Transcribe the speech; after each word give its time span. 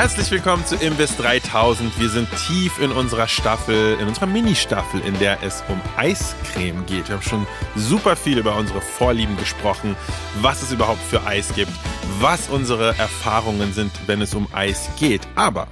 Herzlich 0.00 0.30
willkommen 0.30 0.64
zu 0.64 0.76
Imbiss 0.76 1.14
3000. 1.18 2.00
Wir 2.00 2.08
sind 2.08 2.26
tief 2.46 2.80
in 2.80 2.90
unserer 2.90 3.28
Staffel, 3.28 3.98
in 4.00 4.08
unserer 4.08 4.24
Mini-Staffel, 4.24 5.02
in 5.02 5.18
der 5.18 5.42
es 5.42 5.62
um 5.68 5.78
Eiscreme 5.98 6.86
geht. 6.86 7.08
Wir 7.08 7.16
haben 7.16 7.22
schon 7.22 7.46
super 7.76 8.16
viel 8.16 8.38
über 8.38 8.56
unsere 8.56 8.80
Vorlieben 8.80 9.36
gesprochen, 9.36 9.94
was 10.40 10.62
es 10.62 10.72
überhaupt 10.72 11.02
für 11.02 11.26
Eis 11.26 11.52
gibt, 11.54 11.70
was 12.18 12.48
unsere 12.48 12.96
Erfahrungen 12.96 13.74
sind, 13.74 13.92
wenn 14.06 14.22
es 14.22 14.32
um 14.32 14.48
Eis 14.54 14.88
geht. 14.98 15.20
Aber 15.34 15.68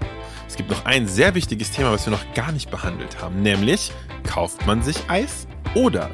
es 0.46 0.56
gibt 0.56 0.68
noch 0.68 0.84
ein 0.84 1.08
sehr 1.08 1.34
wichtiges 1.34 1.70
Thema, 1.70 1.92
was 1.92 2.04
wir 2.04 2.10
noch 2.10 2.34
gar 2.34 2.52
nicht 2.52 2.70
behandelt 2.70 3.22
haben, 3.22 3.40
nämlich 3.40 3.92
kauft 4.24 4.66
man 4.66 4.82
sich 4.82 4.98
Eis 5.08 5.46
oder 5.72 6.10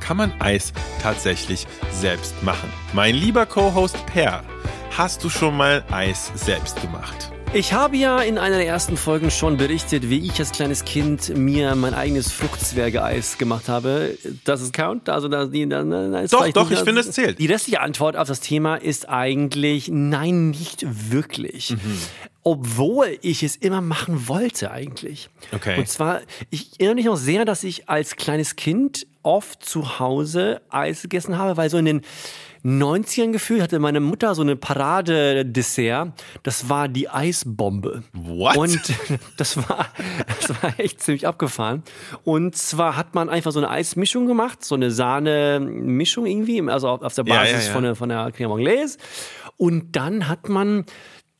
kann 0.00 0.16
man 0.16 0.32
Eis 0.40 0.72
tatsächlich 1.00 1.68
selbst 1.92 2.42
machen? 2.42 2.72
Mein 2.92 3.14
lieber 3.14 3.46
Co-Host 3.46 4.04
Per, 4.06 4.42
hast 4.98 5.22
du 5.22 5.30
schon 5.30 5.56
mal 5.56 5.84
Eis 5.92 6.32
selbst 6.34 6.80
gemacht? 6.80 7.31
Ich 7.54 7.74
habe 7.74 7.98
ja 7.98 8.22
in 8.22 8.38
einer 8.38 8.56
der 8.56 8.66
ersten 8.66 8.96
Folgen 8.96 9.30
schon 9.30 9.58
berichtet, 9.58 10.08
wie 10.08 10.26
ich 10.26 10.38
als 10.38 10.52
kleines 10.52 10.86
Kind 10.86 11.36
mir 11.36 11.74
mein 11.74 11.92
eigenes 11.92 12.32
Fruchtzwergeeis 12.32 13.36
gemacht 13.36 13.68
habe. 13.68 14.16
Das 14.44 14.62
ist 14.62 14.72
count? 14.72 15.10
Also 15.10 15.28
da, 15.28 15.44
die, 15.44 15.68
da, 15.68 15.84
da 15.84 16.26
doch, 16.28 16.48
doch, 16.48 16.70
ich 16.70 16.78
finde, 16.78 17.02
es 17.02 17.10
zählt. 17.10 17.38
Die 17.38 17.44
restliche 17.44 17.82
Antwort 17.82 18.16
auf 18.16 18.26
das 18.26 18.40
Thema 18.40 18.76
ist 18.76 19.10
eigentlich 19.10 19.90
nein, 19.92 20.48
nicht 20.48 20.86
wirklich. 21.12 21.72
Mhm. 21.72 21.98
Obwohl 22.42 23.18
ich 23.20 23.42
es 23.42 23.56
immer 23.56 23.82
machen 23.82 24.28
wollte 24.28 24.70
eigentlich. 24.70 25.28
Okay. 25.52 25.78
Und 25.78 25.88
zwar, 25.88 26.22
ich 26.48 26.70
erinnere 26.78 26.94
mich 26.94 27.04
noch 27.04 27.16
sehr, 27.16 27.44
dass 27.44 27.64
ich 27.64 27.86
als 27.86 28.16
kleines 28.16 28.56
Kind 28.56 29.06
oft 29.22 29.64
zu 29.64 29.98
Hause 29.98 30.62
Eis 30.68 31.02
gegessen 31.02 31.38
habe, 31.38 31.56
weil 31.56 31.70
so 31.70 31.78
in 31.78 31.84
den 31.84 32.02
90ern 32.64 33.32
gefühlt 33.32 33.60
hatte 33.60 33.78
meine 33.80 33.98
Mutter 34.00 34.34
so 34.34 34.42
eine 34.42 34.54
Parade-Dessert. 34.54 36.12
Das 36.44 36.68
war 36.68 36.88
die 36.88 37.08
Eisbombe. 37.08 38.04
What? 38.12 38.56
Und 38.56 38.80
das 39.36 39.56
war, 39.56 39.88
das 40.26 40.62
war 40.62 40.78
echt 40.78 41.00
ziemlich 41.00 41.26
abgefahren. 41.26 41.82
Und 42.24 42.56
zwar 42.56 42.96
hat 42.96 43.14
man 43.14 43.28
einfach 43.28 43.50
so 43.50 43.58
eine 43.58 43.68
Eismischung 43.68 44.26
gemacht, 44.26 44.64
so 44.64 44.76
eine 44.76 44.92
Sahne-Mischung 44.92 46.26
irgendwie, 46.26 46.62
also 46.70 46.88
auf 46.88 47.14
der 47.14 47.24
Basis 47.24 47.52
ja, 47.52 47.58
ja, 47.58 47.66
ja. 47.66 47.72
von 47.72 47.82
der, 47.82 47.96
von 47.96 48.08
der 48.08 48.28
Crème 48.32 48.52
Anglaise. 48.52 48.98
Und 49.56 49.96
dann 49.96 50.28
hat 50.28 50.48
man 50.48 50.84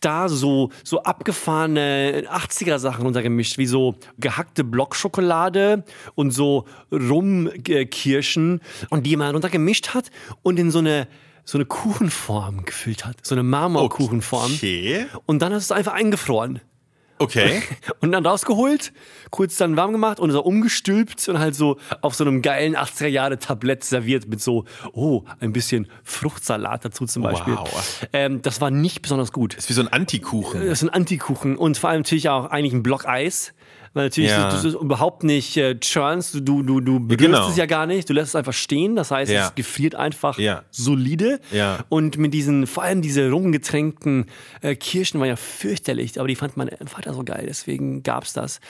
da 0.05 0.29
so, 0.29 0.71
so 0.85 1.03
abgefahrene 1.03 2.25
80er-Sachen 2.29 3.07
untergemischt, 3.07 3.59
wie 3.59 3.67
so 3.67 3.97
gehackte 4.19 4.65
Blockschokolade 4.65 5.85
und 6.15 6.31
so 6.31 6.67
Rumkirschen 6.93 8.61
und 8.91 9.07
die 9.07 9.17
man 9.17 9.33
runtergemischt 9.33 9.95
hat 9.95 10.11
und 10.43 10.59
in 10.59 10.71
so 10.71 10.79
eine 10.79 11.09
so 11.45 11.59
eine 11.59 11.65
Kuchenform 11.65 12.65
gefüllt 12.65 13.05
hat, 13.05 13.17
so 13.23 13.35
eine 13.35 13.43
Marmorkuchenform. 13.43 14.53
Okay. 14.55 15.07
Und 15.27 15.43
dann 15.43 15.51
ist 15.53 15.65
es 15.65 15.73
einfach 15.73 15.93
eingefroren. 15.93 16.61
Okay. 17.23 17.63
Und 18.01 18.13
dann 18.13 18.27
rausgeholt, 18.27 18.93
kurz 19.31 19.57
dann 19.57 19.77
warm 19.77 19.93
gemacht 19.93 20.19
und 20.19 20.31
so 20.33 20.43
umgestülpt 20.43 21.29
und 21.29 21.39
halt 21.39 21.55
so 21.55 21.79
auf 22.01 22.15
so 22.15 22.25
einem 22.25 22.43
geilen 22.43 22.77
80er 22.77 23.07
Jahre 23.07 23.39
Tablett 23.39 23.85
serviert 23.85 24.29
mit 24.29 24.43
so, 24.43 24.65
oh, 24.93 25.23
ein 25.41 25.53
bisschen 25.53 25.89
Fruchtsalat 26.03 26.85
dazu 26.85 27.07
zum 27.07 27.23
Beispiel. 27.23 27.55
Wow. 27.55 28.07
Ähm, 28.13 28.43
das 28.43 28.61
war 28.61 28.71
nicht 28.71 29.03
besonders 29.03 29.33
gut. 29.33 29.55
Das 29.57 29.65
ist 29.65 29.71
wie 29.71 29.75
so 29.75 29.83
ein 29.83 29.89
Antikuchen. 29.89 30.61
Das 30.61 30.83
ist 30.83 30.83
ein 30.83 30.91
Antikuchen 30.91 31.57
und 31.57 31.79
vor 31.79 31.91
allem 31.91 32.01
natürlich 32.01 32.29
auch 32.29 32.47
eigentlich 32.47 32.73
ein 32.73 32.83
Block 32.83 33.07
Eis 33.07 33.55
weil 33.95 34.05
natürlich 34.05 34.31
ja. 34.31 34.51
du, 34.61 34.71
du, 34.71 34.79
überhaupt 34.79 35.25
nicht 35.25 35.57
äh, 35.57 35.79
churnst, 35.79 36.35
du, 36.35 36.63
du, 36.63 36.81
du 36.81 37.01
berührst 37.01 37.19
genau. 37.19 37.49
es 37.49 37.57
ja 37.57 37.67
gar 37.67 37.87
nicht, 37.87 38.09
du 38.09 38.15
lässt 38.15 38.29
es 38.29 38.37
einfach 38.37 38.53
stehen, 38.53 38.97
das 38.97 39.11
heißt, 39.11 39.31
ja. 39.31 39.47
es 39.47 39.55
gefriert 39.55 39.95
einfach 39.95 40.39
ja. 40.39 40.63
solide 40.71 41.41
und 41.89 42.19
mit 42.19 42.35
diesen, 42.35 42.67
vor 42.67 42.83
allem 42.83 43.03
diese 43.03 43.31
rumgetränkten 43.31 44.27
äh, 44.61 44.75
Kirschen 44.75 45.21
waren 45.21 45.29
ja 45.29 45.37
fürchterlich, 45.37 46.19
aber 46.19 46.29
die 46.29 46.37
fand 46.37 46.57
mein 46.57 46.71
Vater 46.87 47.15
so 47.15 47.23
geil, 47.25 47.45
deswegen 47.49 48.03
gab 48.03 48.25
es 48.25 48.33
das. 48.33 48.61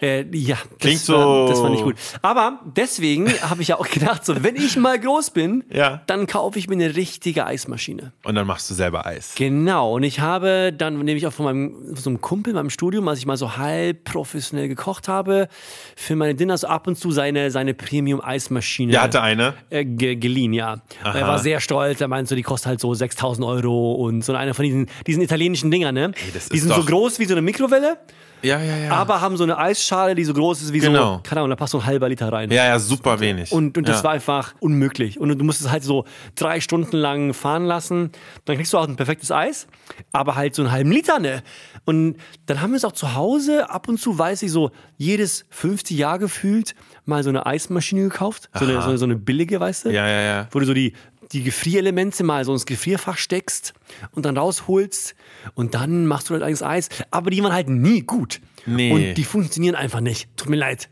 Äh, 0.00 0.24
ja, 0.36 0.56
das 0.56 0.78
Klingt 0.78 1.08
war, 1.08 1.46
so. 1.46 1.48
Das 1.48 1.62
war 1.62 1.70
nicht 1.70 1.82
gut. 1.82 1.96
Aber 2.22 2.60
deswegen 2.64 3.28
habe 3.42 3.62
ich 3.62 3.68
ja 3.68 3.78
auch 3.78 3.88
gedacht, 3.88 4.24
so, 4.24 4.42
wenn 4.42 4.56
ich 4.56 4.76
mal 4.76 4.98
groß 4.98 5.30
bin, 5.30 5.64
dann 6.06 6.26
kaufe 6.26 6.58
ich 6.58 6.68
mir 6.68 6.74
eine 6.74 6.96
richtige 6.96 7.46
Eismaschine. 7.46 8.12
Und 8.24 8.34
dann 8.34 8.46
machst 8.46 8.70
du 8.70 8.74
selber 8.74 9.06
Eis. 9.06 9.34
Genau, 9.36 9.94
und 9.94 10.02
ich 10.02 10.20
habe 10.20 10.72
dann, 10.76 10.98
nehme 10.98 11.18
ich 11.18 11.26
auch 11.26 11.32
von 11.32 11.44
meinem 11.44 11.72
von 11.86 11.96
so 11.96 12.10
einem 12.10 12.20
Kumpel 12.20 12.54
meinem 12.54 12.70
Studium, 12.70 13.08
als 13.08 13.18
ich 13.18 13.26
mal 13.26 13.36
so 13.36 13.56
halb 13.56 14.04
professionell 14.04 14.51
professionell 14.52 14.68
gekocht 14.68 15.08
habe, 15.08 15.48
für 15.96 16.16
meine 16.16 16.34
Dinners 16.34 16.64
ab 16.64 16.86
und 16.86 16.96
zu 16.96 17.10
seine, 17.10 17.50
seine 17.50 17.74
Premium-Eismaschine. 17.74 18.92
Der 18.92 19.02
hatte 19.02 19.22
eine? 19.22 19.54
Äh, 19.70 19.84
ge 19.84 20.16
geliehen, 20.16 20.52
ja. 20.52 20.76
Aha. 21.02 21.18
Er 21.18 21.26
war 21.26 21.38
sehr 21.38 21.60
stolz. 21.60 22.00
Er 22.00 22.08
meinte 22.08 22.30
so, 22.30 22.34
die 22.34 22.42
kostet 22.42 22.68
halt 22.68 22.80
so 22.80 22.92
6000 22.94 23.46
Euro 23.46 23.94
und 23.94 24.24
so 24.24 24.34
eine 24.34 24.54
von 24.54 24.64
diesen, 24.64 24.86
diesen 25.06 25.22
italienischen 25.22 25.70
Dingern, 25.70 25.94
ne? 25.94 26.12
Ey, 26.14 26.40
die 26.52 26.58
sind 26.58 26.72
so 26.72 26.84
groß 26.84 27.18
wie 27.18 27.24
so 27.24 27.34
eine 27.34 27.42
Mikrowelle. 27.42 27.98
Ja, 28.42 28.60
ja, 28.60 28.76
ja. 28.76 28.90
Aber 28.90 29.20
haben 29.20 29.36
so 29.36 29.44
eine 29.44 29.56
Eisschale, 29.56 30.16
die 30.16 30.24
so 30.24 30.34
groß 30.34 30.62
ist 30.62 30.72
wie 30.72 30.80
genau. 30.80 31.16
so, 31.16 31.20
keine 31.22 31.40
Ahnung, 31.40 31.50
da 31.50 31.56
passt 31.56 31.72
so 31.72 31.78
ein 31.78 31.86
halber 31.86 32.08
Liter 32.08 32.32
rein. 32.32 32.50
Ja, 32.50 32.66
ja, 32.66 32.78
super 32.78 33.20
wenig. 33.20 33.52
Und, 33.52 33.78
und 33.78 33.88
das 33.88 33.98
ja. 33.98 34.04
war 34.04 34.10
einfach 34.10 34.54
unmöglich. 34.58 35.20
Und 35.20 35.28
du 35.38 35.44
musst 35.44 35.60
es 35.60 35.70
halt 35.70 35.84
so 35.84 36.04
drei 36.34 36.60
Stunden 36.60 36.96
lang 36.96 37.34
fahren 37.34 37.64
lassen. 37.64 38.10
Dann 38.44 38.56
kriegst 38.56 38.72
du 38.72 38.78
auch 38.78 38.88
ein 38.88 38.96
perfektes 38.96 39.30
Eis, 39.30 39.68
aber 40.10 40.34
halt 40.34 40.56
so 40.56 40.62
einen 40.62 40.72
halben 40.72 40.90
Liter, 40.90 41.20
ne? 41.20 41.42
Und 41.84 42.16
dann 42.46 42.60
haben 42.60 42.70
wir 42.72 42.76
es 42.76 42.84
auch 42.84 42.92
zu 42.92 43.14
Hause. 43.14 43.70
Ab 43.70 43.88
und 43.88 43.98
zu 43.98 44.18
weiß 44.18 44.41
ich 44.46 44.52
so, 44.52 44.70
jedes 44.96 45.44
50 45.50 45.96
Jahr 45.96 46.18
gefühlt 46.18 46.74
mal 47.04 47.22
so 47.22 47.28
eine 47.28 47.46
Eismaschine 47.46 48.02
gekauft. 48.02 48.48
So 48.54 48.64
eine, 48.64 48.80
so 48.82 48.88
eine, 48.88 48.98
so 48.98 49.04
eine 49.04 49.16
billige, 49.16 49.60
weißt 49.60 49.86
du? 49.86 49.90
Ja, 49.90 50.06
ja, 50.06 50.20
ja. 50.20 50.48
Wo 50.50 50.58
du 50.58 50.66
so 50.66 50.74
die, 50.74 50.92
die 51.32 51.42
Gefrierelemente 51.42 52.24
mal 52.24 52.44
so 52.44 52.52
ins 52.52 52.66
Gefrierfach 52.66 53.16
steckst 53.16 53.72
und 54.12 54.26
dann 54.26 54.36
rausholst 54.36 55.14
und 55.54 55.74
dann 55.74 56.06
machst 56.06 56.28
du 56.28 56.34
halt 56.34 56.42
eigenes 56.42 56.62
Eis. 56.62 56.88
Aber 57.10 57.30
die 57.30 57.42
waren 57.42 57.52
halt 57.52 57.68
nie 57.68 58.02
gut. 58.02 58.40
Nee. 58.66 58.92
Und 58.92 59.14
die 59.14 59.24
funktionieren 59.24 59.74
einfach 59.74 60.00
nicht. 60.00 60.28
Tut 60.36 60.48
mir 60.48 60.56
leid. 60.56 60.88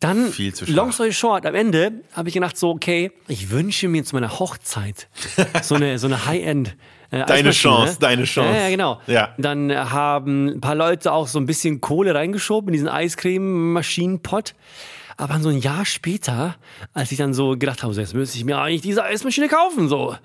Dann, 0.00 0.32
Viel 0.32 0.54
zu 0.54 0.64
long 0.64 0.92
story 0.92 1.12
short, 1.12 1.44
am 1.44 1.54
Ende 1.54 1.92
habe 2.14 2.28
ich 2.28 2.34
gedacht 2.34 2.56
so, 2.56 2.70
okay, 2.70 3.12
ich 3.28 3.50
wünsche 3.50 3.86
mir 3.86 4.02
zu 4.02 4.16
meiner 4.16 4.38
Hochzeit 4.38 5.08
so 5.62 5.74
eine, 5.74 5.98
so 5.98 6.06
eine 6.06 6.24
High-End 6.24 6.74
äh, 7.10 7.24
deine 7.26 7.50
Chance, 7.50 7.98
deine 7.98 8.24
Chance. 8.24 8.54
Ja, 8.54 8.62
ja, 8.62 8.70
genau. 8.70 9.00
Ja. 9.06 9.34
Dann 9.36 9.72
haben 9.72 10.46
ein 10.46 10.60
paar 10.60 10.74
Leute 10.74 11.12
auch 11.12 11.26
so 11.26 11.38
ein 11.38 11.46
bisschen 11.46 11.80
Kohle 11.80 12.14
reingeschoben 12.14 12.68
in 12.68 12.72
diesen 12.72 12.88
Eiscreme-Maschinenpott. 12.88 14.54
Aber 15.16 15.38
so 15.40 15.50
ein 15.50 15.58
Jahr 15.58 15.84
später, 15.84 16.56
als 16.94 17.12
ich 17.12 17.18
dann 17.18 17.34
so 17.34 17.50
gedacht 17.58 17.82
habe, 17.82 17.92
so, 17.92 18.00
jetzt 18.00 18.14
müsste 18.14 18.38
ich 18.38 18.44
mir 18.44 18.58
eigentlich 18.58 18.80
diese 18.80 19.04
Eismaschine 19.04 19.48
kaufen, 19.48 19.88
so, 19.88 20.16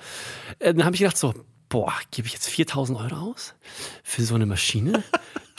äh, 0.59 0.73
dann 0.73 0.85
habe 0.85 0.95
ich 0.95 1.01
gedacht 1.01 1.17
so, 1.17 1.33
boah, 1.75 1.93
gebe 2.09 2.25
ich 2.25 2.33
jetzt 2.33 2.47
4000 2.47 2.97
Euro 2.97 3.31
aus 3.31 3.53
für 4.01 4.23
so 4.23 4.33
eine 4.33 4.45
Maschine, 4.45 5.03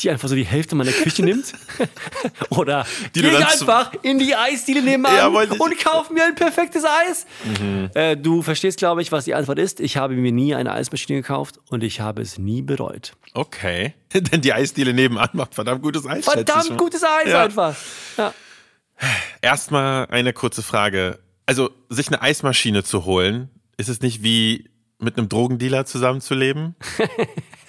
die 0.00 0.08
einfach 0.08 0.28
so 0.28 0.34
die 0.34 0.46
Hälfte 0.46 0.74
meiner 0.74 0.92
Küche 0.92 1.22
nimmt? 1.22 1.52
Oder 2.48 2.86
die 3.14 3.20
gehe 3.20 3.36
einfach 3.36 3.92
in 4.00 4.18
die 4.18 4.34
Eisdiele 4.34 4.80
nebenan 4.80 5.14
ja, 5.14 5.26
und 5.26 5.78
kauf 5.78 6.08
mir 6.08 6.24
ein 6.24 6.34
perfektes 6.34 6.86
Eis? 6.86 7.26
Mhm. 7.44 7.90
Äh, 7.92 8.16
du 8.16 8.40
verstehst, 8.40 8.78
glaube 8.78 9.02
ich, 9.02 9.12
was 9.12 9.26
die 9.26 9.34
Antwort 9.34 9.58
ist. 9.58 9.78
Ich 9.78 9.98
habe 9.98 10.14
mir 10.14 10.32
nie 10.32 10.54
eine 10.54 10.72
Eismaschine 10.72 11.20
gekauft 11.20 11.60
und 11.68 11.82
ich 11.82 12.00
habe 12.00 12.22
es 12.22 12.38
nie 12.38 12.62
bereut. 12.62 13.12
Okay, 13.34 13.92
denn 14.14 14.40
die 14.40 14.54
Eisdiele 14.54 14.94
nebenan 14.94 15.28
macht 15.34 15.54
verdammt 15.54 15.82
gutes 15.82 16.06
Eis. 16.06 16.24
Verdammt 16.24 16.78
gutes 16.78 17.04
Eis 17.04 17.28
ja. 17.28 17.44
einfach. 17.44 17.76
Ja. 18.16 18.32
Erstmal 19.42 20.06
eine 20.06 20.32
kurze 20.32 20.62
Frage. 20.62 21.18
Also, 21.44 21.72
sich 21.90 22.06
eine 22.08 22.22
Eismaschine 22.22 22.84
zu 22.84 23.04
holen, 23.04 23.50
ist 23.76 23.90
es 23.90 24.00
nicht 24.00 24.22
wie 24.22 24.70
mit 24.98 25.18
einem 25.18 25.28
Drogendealer 25.28 25.86
zusammenzuleben? 25.86 26.74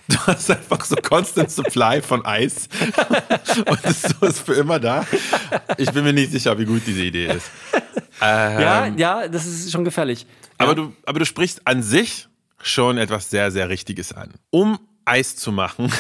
Du 0.09 0.17
hast 0.25 0.49
einfach 0.49 0.85
so 0.85 0.95
Constant 0.95 1.51
Supply 1.51 2.01
von 2.01 2.25
Eis 2.25 2.69
und 3.65 3.79
es 3.83 4.03
so 4.03 4.25
ist 4.25 4.39
für 4.39 4.53
immer 4.53 4.79
da. 4.79 5.05
Ich 5.77 5.91
bin 5.91 6.05
mir 6.05 6.13
nicht 6.13 6.31
sicher, 6.31 6.57
wie 6.57 6.63
gut 6.63 6.83
diese 6.85 7.03
Idee 7.03 7.25
ist. 7.27 7.51
Ähm, 8.21 8.61
ja, 8.61 8.85
ja, 8.87 9.27
das 9.27 9.45
ist 9.45 9.69
schon 9.69 9.83
gefährlich. 9.83 10.25
Aber, 10.57 10.69
ja. 10.69 10.75
du, 10.75 10.93
aber 11.05 11.19
du 11.19 11.25
sprichst 11.25 11.67
an 11.67 11.83
sich 11.83 12.29
schon 12.61 12.97
etwas 12.97 13.29
sehr, 13.29 13.51
sehr 13.51 13.67
Richtiges 13.67 14.13
an. 14.13 14.33
Um 14.49 14.79
Eis 15.03 15.35
zu 15.35 15.51
machen, 15.51 15.91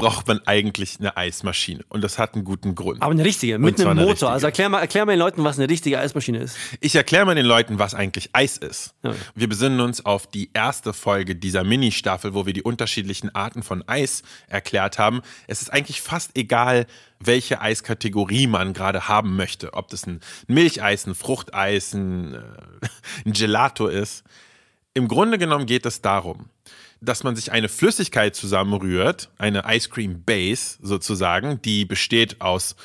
braucht 0.00 0.28
man 0.28 0.40
eigentlich 0.46 0.98
eine 0.98 1.16
Eismaschine. 1.16 1.84
Und 1.88 2.02
das 2.02 2.18
hat 2.18 2.34
einen 2.34 2.44
guten 2.44 2.74
Grund. 2.74 3.02
Aber 3.02 3.12
eine 3.12 3.24
richtige, 3.24 3.58
mit 3.58 3.78
einem 3.78 3.90
eine 3.90 4.00
Motor. 4.00 4.10
richtige. 4.10 4.30
Also 4.30 4.46
erklär 4.46 4.68
mal, 4.68 4.80
erklär 4.80 5.06
mal 5.06 5.12
den 5.12 5.18
Leuten, 5.18 5.44
was 5.44 5.58
eine 5.58 5.68
richtige 5.68 5.98
Eismaschine 5.98 6.38
ist. 6.38 6.56
Ich 6.80 6.94
erkläre 6.94 7.26
mal 7.26 7.34
den 7.34 7.46
Leuten, 7.46 7.78
was 7.78 7.94
eigentlich 7.94 8.30
Eis 8.32 8.56
ist. 8.56 8.94
Ja. 9.02 9.14
Wir 9.34 9.48
besinnen 9.48 9.80
uns 9.80 10.04
auf 10.04 10.26
die 10.26 10.50
erste 10.52 10.92
Folge 10.92 11.36
dieser 11.36 11.64
Mini-Staffel, 11.64 12.34
wo 12.34 12.46
wir 12.46 12.52
die 12.52 12.62
unterschiedlichen 12.62 13.34
Arten 13.34 13.62
von 13.62 13.86
Eis 13.86 14.22
erklärt 14.48 14.98
haben. 14.98 15.22
Es 15.46 15.62
ist 15.62 15.72
eigentlich 15.72 16.00
fast 16.00 16.36
egal, 16.36 16.86
welche 17.18 17.60
Eiskategorie 17.60 18.46
man 18.46 18.72
gerade 18.72 19.08
haben 19.08 19.36
möchte. 19.36 19.74
Ob 19.74 19.88
das 19.88 20.06
ein 20.06 20.20
Milcheis, 20.46 21.06
ein 21.06 21.14
Fruchteis, 21.14 21.92
ein, 21.92 22.34
äh, 22.34 22.38
ein 23.26 23.32
Gelato 23.32 23.86
ist. 23.86 24.24
Im 24.94 25.06
Grunde 25.06 25.38
genommen 25.38 25.66
geht 25.66 25.86
es 25.86 26.02
darum, 26.02 26.50
dass 27.00 27.24
man 27.24 27.36
sich 27.36 27.52
eine 27.52 27.68
Flüssigkeit 27.68 28.36
zusammenrührt, 28.36 29.30
eine 29.38 29.64
Ice 29.66 29.88
Cream 29.88 30.22
Base 30.24 30.78
sozusagen, 30.82 31.60
die 31.62 31.84
besteht 31.84 32.40
aus 32.40 32.76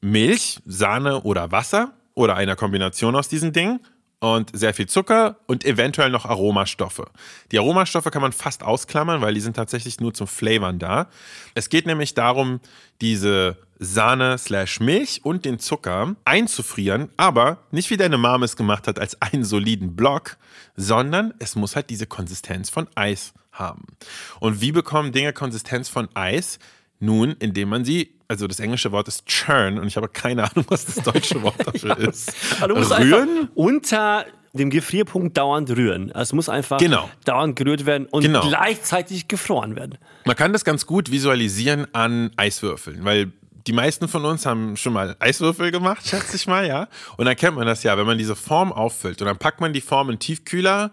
Milch, 0.00 0.60
Sahne 0.66 1.22
oder 1.22 1.52
Wasser 1.52 1.92
oder 2.14 2.36
einer 2.36 2.56
Kombination 2.56 3.14
aus 3.14 3.28
diesen 3.28 3.52
Dingen 3.52 3.80
und 4.22 4.50
sehr 4.56 4.72
viel 4.72 4.86
Zucker 4.88 5.36
und 5.46 5.64
eventuell 5.64 6.10
noch 6.10 6.26
Aromastoffe. 6.26 7.10
Die 7.50 7.58
Aromastoffe 7.58 8.10
kann 8.10 8.22
man 8.22 8.32
fast 8.32 8.62
ausklammern, 8.62 9.20
weil 9.20 9.34
die 9.34 9.40
sind 9.40 9.56
tatsächlich 9.56 10.00
nur 10.00 10.14
zum 10.14 10.28
Flavoren 10.28 10.78
da. 10.78 11.08
Es 11.54 11.68
geht 11.68 11.86
nämlich 11.86 12.14
darum, 12.14 12.60
diese 13.00 13.56
Sahne 13.80 14.38
slash 14.38 14.78
Milch 14.78 15.24
und 15.24 15.44
den 15.44 15.58
Zucker 15.58 16.14
einzufrieren, 16.24 17.08
aber 17.16 17.58
nicht 17.72 17.90
wie 17.90 17.96
deine 17.96 18.16
Mom 18.16 18.44
es 18.44 18.56
gemacht 18.56 18.86
hat 18.86 19.00
als 19.00 19.20
einen 19.20 19.44
soliden 19.44 19.96
Block, 19.96 20.36
sondern 20.76 21.34
es 21.40 21.56
muss 21.56 21.74
halt 21.74 21.90
diese 21.90 22.06
Konsistenz 22.06 22.70
von 22.70 22.86
Eis 22.94 23.34
haben. 23.52 23.84
Und 24.40 24.60
wie 24.60 24.72
bekommen 24.72 25.12
Dinge 25.12 25.32
Konsistenz 25.32 25.88
von 25.88 26.08
Eis? 26.14 26.58
Nun, 27.00 27.34
indem 27.40 27.68
man 27.68 27.84
sie, 27.84 28.14
also 28.28 28.46
das 28.46 28.60
englische 28.60 28.92
Wort 28.92 29.08
ist 29.08 29.26
churn 29.26 29.78
und 29.78 29.88
ich 29.88 29.96
habe 29.96 30.08
keine 30.08 30.44
Ahnung, 30.44 30.64
was 30.68 30.84
das 30.86 30.96
deutsche 31.04 31.42
Wort 31.42 31.56
dafür 31.66 31.98
ist. 31.98 32.32
Aber 32.60 32.68
du 32.68 32.76
musst 32.76 32.96
Rühren? 32.96 33.48
unter 33.54 34.24
dem 34.52 34.70
Gefrierpunkt 34.70 35.36
dauernd 35.36 35.70
rühren. 35.70 36.12
Also 36.12 36.30
es 36.30 36.32
muss 36.34 36.48
einfach 36.48 36.78
Genau. 36.78 37.10
dauernd 37.24 37.56
gerührt 37.56 37.86
werden 37.86 38.06
und 38.06 38.22
Genau. 38.22 38.46
gleichzeitig 38.46 39.26
gefroren 39.26 39.74
werden. 39.76 39.98
Man 40.26 40.36
kann 40.36 40.52
das 40.52 40.64
ganz 40.64 40.86
gut 40.86 41.10
visualisieren 41.10 41.86
an 41.92 42.30
Eiswürfeln, 42.36 43.04
weil 43.04 43.32
die 43.66 43.72
meisten 43.72 44.06
von 44.08 44.24
uns 44.24 44.44
haben 44.46 44.76
schon 44.76 44.92
mal 44.92 45.16
Eiswürfel 45.20 45.70
gemacht, 45.72 46.06
schätze 46.06 46.36
ich 46.36 46.46
mal, 46.46 46.66
ja. 46.66 46.86
Und 47.16 47.24
dann 47.26 47.34
kennt 47.36 47.56
man 47.56 47.66
das 47.66 47.82
ja, 47.82 47.96
wenn 47.98 48.06
man 48.06 48.18
diese 48.18 48.36
Form 48.36 48.72
auffüllt 48.72 49.20
und 49.22 49.26
dann 49.26 49.38
packt 49.38 49.60
man 49.60 49.72
die 49.72 49.80
Form 49.80 50.10
in 50.10 50.18
Tiefkühler 50.18 50.90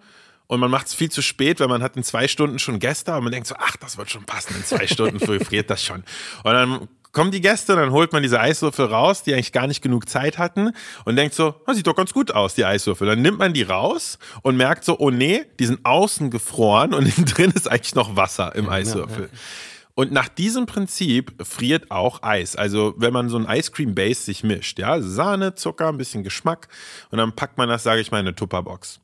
und 0.50 0.60
man 0.60 0.72
macht 0.72 0.88
es 0.88 0.96
viel 0.96 1.12
zu 1.12 1.22
spät, 1.22 1.60
weil 1.60 1.68
man 1.68 1.84
hat 1.84 1.96
in 1.96 2.04
zwei 2.04 2.28
Stunden 2.28 2.58
schon 2.58 2.80
Gäste 2.80 3.16
und 3.16 3.24
man 3.24 3.32
denkt 3.32 3.48
so, 3.48 3.56
ach, 3.58 3.78
das 3.78 4.00
wird 4.00 4.10
schon 4.10 4.26
passen, 4.26 4.56
in 4.56 4.66
zwei 4.66 4.88
Stunden 4.88 5.20
friert 5.20 5.70
das 5.70 5.84
schon. 5.84 6.04
Und 6.44 6.54
dann 6.54 6.88
kommen 7.12 7.30
die 7.30 7.40
Gäste, 7.40 7.76
dann 7.76 7.92
holt 7.92 8.14
man 8.14 8.24
diese 8.24 8.40
Eiswürfel 8.40 8.88
raus, 8.88 9.22
die 9.22 9.34
eigentlich 9.36 9.52
gar 9.52 9.68
nicht 9.68 9.84
genug 9.84 10.10
Zeit 10.10 10.40
hatten 10.40 10.72
und 11.06 11.16
denkt 11.16 11.36
so, 11.36 11.54
das 11.68 11.78
sieht 11.78 11.86
doch 11.86 11.96
ganz 11.96 12.14
gut 12.14 12.32
aus, 12.32 12.56
die 12.56 12.66
Eiswürfel. 12.66 13.08
Dann 13.08 13.22
nimmt 13.22 13.38
man 13.38 13.54
die 13.54 13.62
raus 13.62 14.18
und 14.42 14.58
merkt 14.58 14.86
so, 14.86 14.98
oh 14.98 15.12
nee, 15.12 15.46
die 15.60 15.68
sind 15.68 15.86
außen 15.86 16.32
gefroren 16.32 16.96
und 16.96 17.06
innen 17.16 17.28
drin 17.28 17.52
ist 17.52 17.70
eigentlich 17.70 17.94
noch 17.94 18.16
Wasser 18.16 18.56
im 18.56 18.70
Eiswürfel. 18.70 19.30
Und 19.94 20.12
nach 20.12 20.30
diesem 20.30 20.66
Prinzip 20.66 21.46
friert 21.46 21.92
auch 21.92 22.24
Eis. 22.24 22.56
Also 22.56 22.96
wenn 22.98 23.14
man 23.14 23.30
so 23.30 23.38
ein 23.38 23.46
Ice 23.46 23.70
Cream 23.72 23.94
Base 23.94 24.24
sich 24.24 24.44
mischt, 24.44 24.80
ja, 24.80 25.00
Sahne, 25.00 25.54
Zucker, 25.54 25.90
ein 25.90 25.98
bisschen 25.98 26.24
Geschmack 26.24 26.70
und 27.12 27.20
dann 27.20 27.36
packt 27.36 27.60
man 27.60 27.70
das, 27.70 27.84
sage 27.84 28.02
ich 28.02 28.10
mal, 28.10 28.20
in 28.20 28.26
eine 28.26 28.36
Tupperbox. 28.36 29.00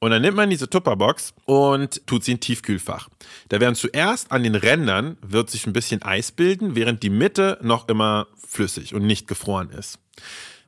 Und 0.00 0.12
dann 0.12 0.22
nimmt 0.22 0.36
man 0.36 0.48
diese 0.48 0.70
Tupperbox 0.70 1.34
und 1.44 2.06
tut 2.06 2.22
sie 2.22 2.32
in 2.32 2.40
Tiefkühlfach. 2.40 3.08
Da 3.48 3.60
werden 3.60 3.74
zuerst 3.74 4.30
an 4.30 4.44
den 4.44 4.54
Rändern 4.54 5.16
wird 5.22 5.50
sich 5.50 5.66
ein 5.66 5.72
bisschen 5.72 6.02
Eis 6.02 6.30
bilden, 6.30 6.76
während 6.76 7.02
die 7.02 7.10
Mitte 7.10 7.58
noch 7.62 7.88
immer 7.88 8.28
flüssig 8.36 8.94
und 8.94 9.06
nicht 9.06 9.26
gefroren 9.26 9.70
ist. 9.70 9.98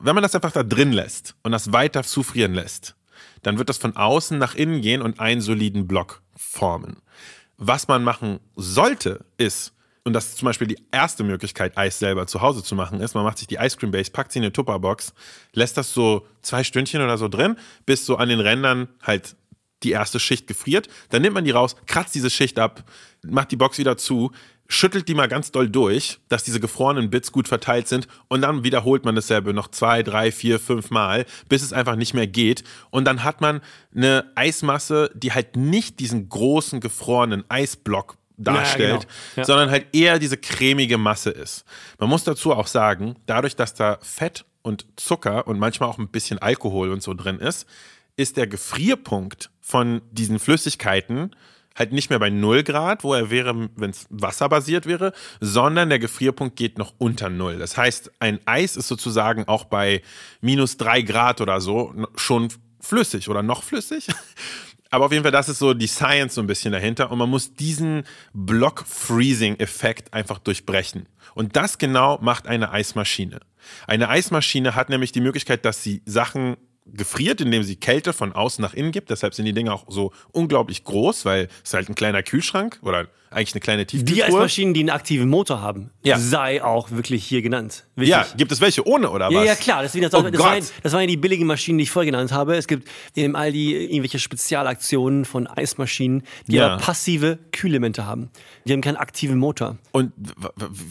Wenn 0.00 0.15
man 0.15 0.23
das 0.23 0.35
einfach 0.35 0.53
da 0.53 0.62
drin 0.62 0.93
lässt 0.93 1.37
und 1.43 1.53
das 1.53 1.73
weiter 1.73 2.03
zufrieren 2.03 2.55
lässt, 2.55 2.97
dann 3.43 3.59
wird 3.59 3.69
das 3.69 3.79
von 3.79 3.97
außen 3.97 4.37
nach 4.37 4.55
innen 4.55 4.81
gehen 4.82 5.03
und 5.03 5.21
einen 5.21 5.41
soliden 5.41 5.87
Block 5.87 6.23
formen. 6.35 6.97
Was 7.56 7.88
man 7.88 8.03
machen 8.03 8.41
sollte, 8.56 9.25
ist, 9.37 9.75
und 10.05 10.12
das 10.12 10.29
ist 10.29 10.38
zum 10.38 10.47
Beispiel 10.47 10.67
die 10.67 10.79
erste 10.91 11.25
Möglichkeit, 11.25 11.76
Eis 11.76 11.99
selber 11.99 12.26
zu 12.26 12.41
Hause 12.41 12.62
zu 12.62 12.75
machen, 12.75 13.00
ist, 13.00 13.14
man 13.14 13.25
macht 13.25 13.38
sich 13.38 13.49
die 13.49 13.56
Ice 13.56 13.76
Cream 13.76 13.91
Base, 13.91 14.11
packt 14.11 14.32
sie 14.32 14.38
in 14.38 14.44
eine 14.44 14.52
Tupperbox, 14.52 15.12
lässt 15.52 15.76
das 15.76 15.93
so 15.93 16.26
zwei 16.43 16.64
Stündchen 16.64 17.02
oder 17.02 17.19
so 17.19 17.29
drin, 17.29 17.56
bis 17.87 18.06
so 18.06 18.17
an 18.17 18.29
den 18.29 18.41
Rändern 18.41 18.88
halt 19.02 19.37
die 19.82 19.93
erste 19.93 20.20
Schicht 20.20 20.47
gefriert. 20.47 20.88
Dann 21.11 21.23
nimmt 21.23 21.35
man 21.35 21.44
die 21.44 21.50
raus, 21.50 21.76
kratzt 21.87 22.14
diese 22.14 22.31
Schicht 22.31 22.58
ab, 22.58 22.85
macht 23.25 23.50
die 23.50 23.56
Box 23.56 23.79
wieder 23.79 23.97
zu, 23.97 24.31
schüttelt 24.69 25.08
die 25.08 25.14
mal 25.14 25.29
ganz 25.29 25.50
doll 25.50 25.69
durch, 25.69 26.20
dass 26.29 26.44
diese 26.44 26.61
gefrorenen 26.61 27.11
Bits 27.11 27.32
gut 27.32 27.49
verteilt 27.49 27.88
sind 27.88 28.06
und 28.29 28.41
dann 28.43 28.62
wiederholt 28.62 29.05
man 29.05 29.17
dasselbe 29.17 29.52
noch 29.52 29.69
zwei, 29.69 30.02
drei, 30.02 30.31
vier, 30.31 30.61
fünf 30.61 30.91
Mal, 30.91 31.26
bis 31.49 31.62
es 31.62 31.73
einfach 31.73 31.97
nicht 31.97 32.14
mehr 32.14 32.29
geht. 32.29 32.62
Und 32.91 33.05
dann 33.05 33.25
hat 33.25 33.41
man 33.41 33.61
eine 33.94 34.31
Eismasse, 34.37 35.11
die 35.14 35.32
halt 35.32 35.56
nicht 35.56 35.99
diesen 35.99 36.29
großen 36.29 36.81
gefrorenen 36.81 37.44
Eisblock 37.49 38.17
darstellt, 38.45 39.03
genau. 39.03 39.13
Ja. 39.37 39.45
sondern 39.45 39.71
halt 39.71 39.87
eher 39.93 40.19
diese 40.19 40.37
cremige 40.37 40.99
Masse 40.99 41.31
ist. 41.31 41.65
Man 41.99 42.09
muss 42.09 42.25
dazu 42.25 42.53
auch 42.53 42.67
sagen, 42.67 43.17
dadurch, 43.27 43.57
dass 43.57 43.75
da 43.75 43.99
Fett 44.03 44.45
und 44.63 44.87
Zucker 44.97 45.47
und 45.47 45.59
manchmal 45.59 45.89
auch 45.89 45.99
ein 45.99 46.09
bisschen 46.09 46.39
Alkohol 46.39 46.91
und 46.91 47.03
so 47.03 47.15
drin 47.15 47.39
ist, 47.39 47.67
ist 48.17 48.37
der 48.37 48.47
Gefrierpunkt 48.47 49.51
von 49.61 50.03
diesen 50.11 50.39
Flüssigkeiten 50.39 51.35
halt 51.77 51.93
nicht 51.93 52.11
mehr 52.11 52.19
bei 52.19 52.31
0 52.31 52.63
Grad, 52.63 53.05
wo 53.05 53.15
er 53.15 53.31
wäre, 53.31 53.71
wenn 53.77 53.91
es 53.91 54.07
wasserbasiert 54.11 54.87
wäre, 54.87 55.13
sondern 55.41 55.89
der 55.89 55.99
Gefrierpunkt 55.99 56.57
geht 56.57 56.79
noch 56.79 56.95
unter 56.99 57.31
0. 57.31 57.59
Das 57.59 57.77
heißt, 57.77 58.11
ein 58.19 58.41
Eis 58.45 58.77
ist 58.77 58.89
sozusagen 58.89 59.47
auch 59.49 59.65
bei 59.65 60.03
minus 60.41 60.77
3 60.77 61.03
Grad 61.03 61.41
oder 61.41 61.61
so 61.61 61.95
schon 62.17 62.49
flüssig 62.81 63.29
oder 63.29 63.43
noch 63.43 63.63
flüssig. 63.63 64.09
Aber 64.91 65.07
auf 65.07 65.13
jeden 65.13 65.23
Fall, 65.23 65.33
das 65.33 65.49
ist 65.49 65.61
so 65.61 65.73
die 65.73 65.87
Science 65.87 66.35
so 66.35 66.41
ein 66.41 66.49
bisschen 66.49 66.73
dahinter. 66.73 67.11
Und 67.11 67.19
man 67.19 67.31
muss 67.31 67.55
diesen 67.55 68.05
Block-Freezing-Effekt 68.35 70.13
einfach 70.13 70.39
durchbrechen. 70.39 71.09
Und 71.35 71.55
das 71.57 71.79
genau 71.79 72.19
macht 72.21 72.49
eine 72.49 72.73
Eismaschine. 72.73 73.41
Eine 73.87 74.09
Eismaschine 74.09 74.75
hat 74.75 74.89
nämlich 74.91 75.13
die 75.13 75.21
Möglichkeit, 75.21 75.65
dass 75.65 75.85
sie 75.85 76.03
Sachen 76.07 76.57
gefriert, 76.87 77.41
indem 77.41 77.63
sie 77.63 77.77
Kälte 77.77 78.13
von 78.13 78.33
außen 78.33 78.61
nach 78.61 78.75
innen 78.75 78.91
gibt. 78.91 79.11
Deshalb 79.11 79.35
sind 79.35 79.45
die 79.45 79.53
Dinge 79.53 79.73
auch 79.73 79.85
so 79.89 80.13
unglaublich 80.33 80.83
groß, 80.83 81.25
weil 81.25 81.49
es 81.65 81.73
halt 81.73 81.89
ein 81.89 81.95
kleiner 81.95 82.25
Kühlschrank 82.25 82.81
oder 82.83 83.07
eigentlich 83.31 83.55
eine 83.55 83.61
kleine 83.61 83.87
Die 83.87 83.99
Tiefkühltruhe. 84.05 84.38
Eismaschinen, 84.38 84.75
die 84.75 84.81
einen 84.81 84.91
aktiven 84.91 85.29
Motor 85.29 85.61
haben, 85.62 85.91
Ja. 86.03 86.19
sei 86.19 86.65
auch 86.65 86.91
wirklich 86.91 87.25
hier 87.25 87.43
genannt. 87.43 87.85
Wichtig. 87.94 88.11
Ja, 88.11 88.27
gibt 88.37 88.50
es 88.50 88.61
welche 88.61 88.85
ohne 88.87 89.09
oder 89.11 89.31
Ja, 89.31 89.38
was? 89.38 89.47
ja, 89.47 89.55
klar. 89.55 89.82
Deswegen, 89.82 90.03
das, 90.09 90.15
Oh 90.15 90.23
das, 90.29 90.41
waren, 90.41 90.65
das 90.82 90.93
waren 90.93 91.03
ja 91.03 91.06
die 91.06 91.17
billigen 91.17 91.47
Maschinen, 91.47 91.79
die 91.79 91.85
ich 91.85 91.91
vorher 91.93 92.11
genannt 92.11 92.32
habe. 92.32 92.56
Es 92.56 92.67
gibt 92.67 92.88
im 93.15 93.37
Aldi 93.37 93.76
irgendwelche 93.87 94.19
Spezialaktionen 94.19 95.25
von 95.25 95.47
Eismaschinen, 95.47 96.23
die 96.49 96.57
Ja. 96.57 96.66
aber 96.75 96.83
passive 96.83 97.38
Kühlelemente 97.52 98.05
haben. 98.05 98.31
Die 98.64 98.73
haben 98.73 98.81
keinen 98.81 98.97
aktiven 98.97 99.38
Motor. 99.38 99.78
Und 99.93 100.12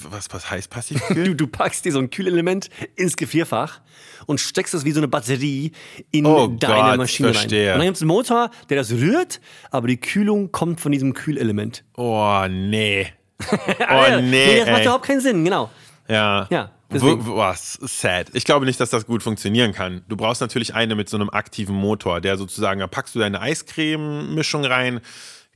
was, 0.10 0.28
was 0.32 0.50
heißt 0.50 0.70
passiv? 0.70 1.02
Du, 1.14 1.36
du 1.36 1.48
packst 1.48 1.84
dir 1.84 1.92
so 1.92 2.00
ein 2.00 2.10
Kühlelement 2.10 2.70
ins 2.96 3.18
Gefrierfach 3.18 3.82
und 4.26 4.40
steckst 4.40 4.74
es 4.74 4.86
wie 4.86 4.92
so 4.92 5.00
eine 5.02 5.08
Batterie 5.10 5.72
in 6.12 6.26
Oh 6.26 6.48
deine 6.48 6.90
Gott, 6.92 6.98
Maschine 6.98 7.34
verstehe. 7.34 7.68
rein. 7.68 7.74
Und 7.74 7.80
dann 7.80 7.88
gibt 7.88 7.98
es 7.98 8.02
einen 8.02 8.08
Motor, 8.08 8.50
der 8.70 8.78
das 8.78 8.92
rührt, 8.92 9.42
aber 9.72 9.88
die 9.88 9.98
Kühlung 9.98 10.52
kommt 10.54 10.80
von 10.80 10.92
diesem 10.94 11.14
Kühlelement. 11.14 11.84
oh, 11.98 12.29
nee. 12.48 13.08
Oh, 13.52 13.56
Ja, 13.80 14.20
nee, 14.22 14.58
das 14.60 14.68
macht 14.68 14.78
ey. 14.80 14.84
überhaupt 14.84 15.06
keinen 15.06 15.22
Sinn, 15.22 15.46
genau. 15.46 15.70
Ja. 16.08 16.48
Ja, 16.50 16.72
was? 16.90 17.74
Sad. 17.74 18.32
Ich 18.34 18.44
glaube 18.46 18.66
nicht, 18.66 18.80
dass 18.80 18.90
das 18.90 19.06
gut 19.06 19.24
funktionieren 19.24 19.74
kann. 19.74 20.04
Du 20.10 20.18
brauchst 20.18 20.42
natürlich 20.42 20.74
eine 20.74 20.96
mit 20.96 21.08
so 21.08 21.18
einem 21.18 21.30
aktiven 21.30 21.76
Motor, 21.76 22.20
der 22.20 22.38
sozusagen, 22.38 22.80
da 22.80 22.88
packst 22.88 23.16
du 23.16 23.20
deine 23.20 23.40
Eiscreme-Mischung 23.42 24.66
rein, 24.66 25.00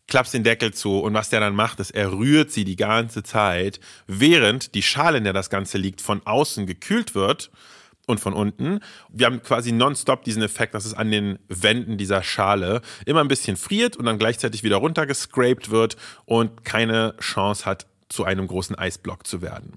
klappst 0.08 0.34
den 0.34 0.44
Deckel 0.44 0.74
zu 0.74 1.00
und 1.00 1.14
was 1.14 1.30
der 1.30 1.40
dann 1.40 1.56
macht, 1.56 1.80
ist, 1.80 1.92
er 1.92 2.12
rührt 2.12 2.52
sie 2.52 2.66
die 2.66 2.76
ganze 2.76 3.24
Zeit, 3.24 3.80
während 4.06 4.76
die 4.76 4.84
Schale, 4.84 5.18
in 5.18 5.24
der 5.24 5.34
das 5.34 5.50
Ganze 5.50 5.78
liegt, 5.78 6.02
von 6.02 6.22
außen 6.26 6.66
gekühlt 6.68 7.16
wird 7.16 7.50
und 8.08 8.20
von 8.20 8.34
unten. 8.34 8.80
Wir 9.10 9.28
haben 9.28 9.42
quasi 9.42 9.72
nonstop 9.72 10.24
diesen 10.24 10.44
Effekt, 10.44 10.74
dass 10.74 10.86
es 10.86 10.94
an 10.94 11.12
den 11.12 11.40
Wänden 11.48 11.98
dieser 11.98 12.24
Schale 12.24 12.82
immer 13.06 13.22
ein 13.22 13.28
bisschen 13.28 13.58
friert 13.58 13.96
und 13.96 14.06
dann 14.06 14.20
gleichzeitig 14.20 14.64
wieder 14.64 14.78
runtergescraped 14.78 15.70
wird 15.70 15.96
und 16.26 16.66
keine 16.66 17.16
Chance 17.20 17.66
hat, 17.66 17.88
zu 18.14 18.26
einem 18.26 18.48
großen 18.48 18.78
Eisblock 18.78 19.26
zu 19.26 19.42
werden. 19.42 19.74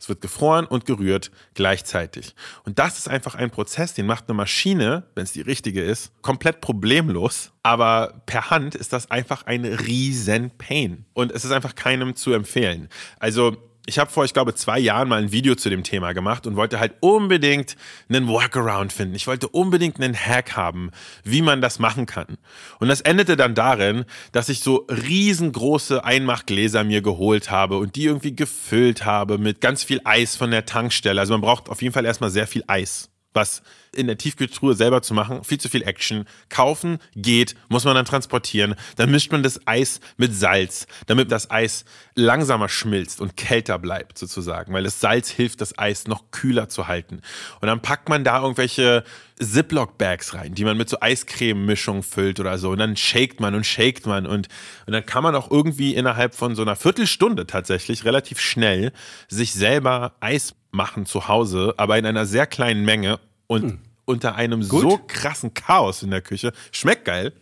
Es 0.00 0.08
wird 0.08 0.22
gefroren 0.22 0.64
und 0.64 0.86
gerührt 0.86 1.30
gleichzeitig. 1.52 2.34
Und 2.64 2.78
das 2.78 2.98
ist 2.98 3.08
einfach 3.08 3.34
ein 3.34 3.50
Prozess, 3.50 3.92
den 3.92 4.06
macht 4.06 4.24
eine 4.28 4.36
Maschine, 4.36 5.04
wenn 5.14 5.24
es 5.24 5.32
die 5.32 5.42
richtige 5.42 5.82
ist, 5.82 6.10
komplett 6.22 6.62
problemlos. 6.62 7.52
Aber 7.62 8.22
per 8.24 8.50
Hand 8.50 8.74
ist 8.74 8.94
das 8.94 9.10
einfach 9.10 9.44
ein 9.44 9.66
riesen 9.66 10.50
Pain. 10.56 11.04
Und 11.12 11.30
es 11.30 11.44
ist 11.44 11.52
einfach 11.52 11.74
keinem 11.74 12.16
zu 12.16 12.32
empfehlen. 12.32 12.88
Also 13.18 13.56
Ich 13.86 13.98
habe 13.98 14.10
vor, 14.10 14.24
ich 14.24 14.32
glaube, 14.32 14.54
zwei 14.54 14.78
Jahren 14.78 15.08
mal 15.08 15.22
ein 15.22 15.30
Video 15.30 15.54
zu 15.54 15.68
dem 15.68 15.84
Thema 15.84 16.12
gemacht 16.12 16.46
und 16.46 16.56
wollte 16.56 16.80
halt 16.80 16.94
unbedingt 17.00 17.76
einen 18.08 18.28
Workaround 18.28 18.92
finden. 18.94 19.14
Ich 19.14 19.26
wollte 19.26 19.46
unbedingt 19.48 20.00
einen 20.00 20.14
Hack 20.16 20.56
haben, 20.56 20.90
wie 21.22 21.42
man 21.42 21.60
das 21.60 21.78
machen 21.78 22.06
kann. 22.06 22.38
Und 22.80 22.88
das 22.88 23.02
endete 23.02 23.36
dann 23.36 23.54
darin, 23.54 24.06
dass 24.32 24.48
ich 24.48 24.60
so 24.60 24.86
riesengroße 24.88 26.02
Einmachgläser 26.02 26.82
mir 26.82 27.02
geholt 27.02 27.50
habe 27.50 27.76
und 27.76 27.94
die 27.96 28.04
irgendwie 28.04 28.34
gefüllt 28.34 29.04
habe 29.04 29.36
mit 29.36 29.60
ganz 29.60 29.84
viel 29.84 30.00
Eis 30.04 30.34
von 30.34 30.50
der 30.50 30.64
Tankstelle. 30.64 31.20
Also 31.20 31.34
man 31.34 31.42
braucht 31.42 31.68
auf 31.68 31.82
jeden 31.82 31.92
Fall 31.92 32.06
erstmal 32.06 32.30
sehr 32.30 32.46
viel 32.46 32.64
Eis 32.66 33.10
was 33.34 33.62
in 33.94 34.06
der 34.06 34.18
Tiefkühltruhe 34.18 34.74
selber 34.74 35.02
zu 35.02 35.14
machen, 35.14 35.44
viel 35.44 35.58
zu 35.58 35.68
viel 35.68 35.82
Action. 35.82 36.24
Kaufen 36.48 36.98
geht, 37.14 37.54
muss 37.68 37.84
man 37.84 37.94
dann 37.94 38.04
transportieren. 38.04 38.74
Dann 38.96 39.10
mischt 39.10 39.30
man 39.32 39.42
das 39.42 39.66
Eis 39.66 40.00
mit 40.16 40.34
Salz, 40.34 40.86
damit 41.06 41.30
das 41.30 41.50
Eis 41.50 41.84
langsamer 42.14 42.68
schmilzt 42.68 43.20
und 43.20 43.36
kälter 43.36 43.78
bleibt 43.78 44.18
sozusagen, 44.18 44.72
weil 44.72 44.84
das 44.84 45.00
Salz 45.00 45.30
hilft, 45.30 45.60
das 45.60 45.78
Eis 45.78 46.06
noch 46.06 46.30
kühler 46.30 46.68
zu 46.68 46.88
halten. 46.88 47.20
Und 47.60 47.68
dann 47.68 47.82
packt 47.82 48.08
man 48.08 48.24
da 48.24 48.40
irgendwelche 48.40 49.04
Ziploc-Bags 49.40 50.34
rein, 50.34 50.54
die 50.54 50.64
man 50.64 50.76
mit 50.76 50.88
so 50.88 50.98
Eiscreme-Mischung 51.00 52.02
füllt 52.02 52.38
oder 52.38 52.56
so. 52.58 52.70
Und 52.70 52.78
dann 52.78 52.96
shakt 52.96 53.40
man 53.40 53.54
und 53.54 53.64
shakt 53.64 54.06
man 54.06 54.26
und, 54.26 54.48
und 54.86 54.92
dann 54.92 55.04
kann 55.06 55.22
man 55.22 55.34
auch 55.34 55.50
irgendwie 55.50 55.94
innerhalb 55.94 56.34
von 56.34 56.54
so 56.54 56.62
einer 56.62 56.76
Viertelstunde 56.76 57.46
tatsächlich 57.46 58.04
relativ 58.04 58.40
schnell 58.40 58.92
sich 59.28 59.52
selber 59.52 60.14
Eis 60.20 60.54
machen 60.74 61.06
zu 61.06 61.28
Hause, 61.28 61.74
aber 61.76 61.96
in 61.98 62.04
einer 62.04 62.26
sehr 62.26 62.46
kleinen 62.46 62.84
Menge 62.84 63.20
und 63.46 63.62
hm. 63.62 63.78
unter 64.04 64.34
einem 64.34 64.68
Gut. 64.68 64.82
so 64.82 65.00
krassen 65.06 65.54
Chaos 65.54 66.02
in 66.02 66.10
der 66.10 66.20
Küche. 66.20 66.52
Schmeckt 66.72 67.04
geil. 67.06 67.32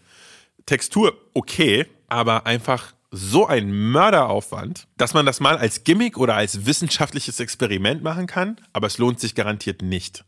Textur 0.66 1.18
okay, 1.34 1.86
aber 2.08 2.46
einfach 2.46 2.92
so 3.10 3.46
ein 3.46 3.70
Mörderaufwand, 3.72 4.86
dass 4.96 5.12
man 5.12 5.26
das 5.26 5.40
mal 5.40 5.58
als 5.58 5.84
Gimmick 5.84 6.16
oder 6.16 6.34
als 6.34 6.64
wissenschaftliches 6.64 7.40
Experiment 7.40 8.02
machen 8.02 8.26
kann, 8.26 8.56
aber 8.72 8.86
es 8.86 8.98
lohnt 8.98 9.20
sich 9.20 9.34
garantiert 9.34 9.82
nicht. 9.82 10.24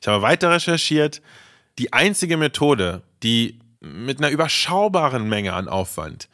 Ich 0.00 0.08
habe 0.08 0.22
weiter 0.22 0.50
recherchiert. 0.50 1.22
Die 1.78 1.92
einzige 1.92 2.36
Methode, 2.36 3.02
die 3.22 3.58
mit 3.80 4.18
einer 4.18 4.30
überschaubaren 4.30 5.28
Menge 5.28 5.54
an 5.54 5.68
Aufwand 5.68 6.28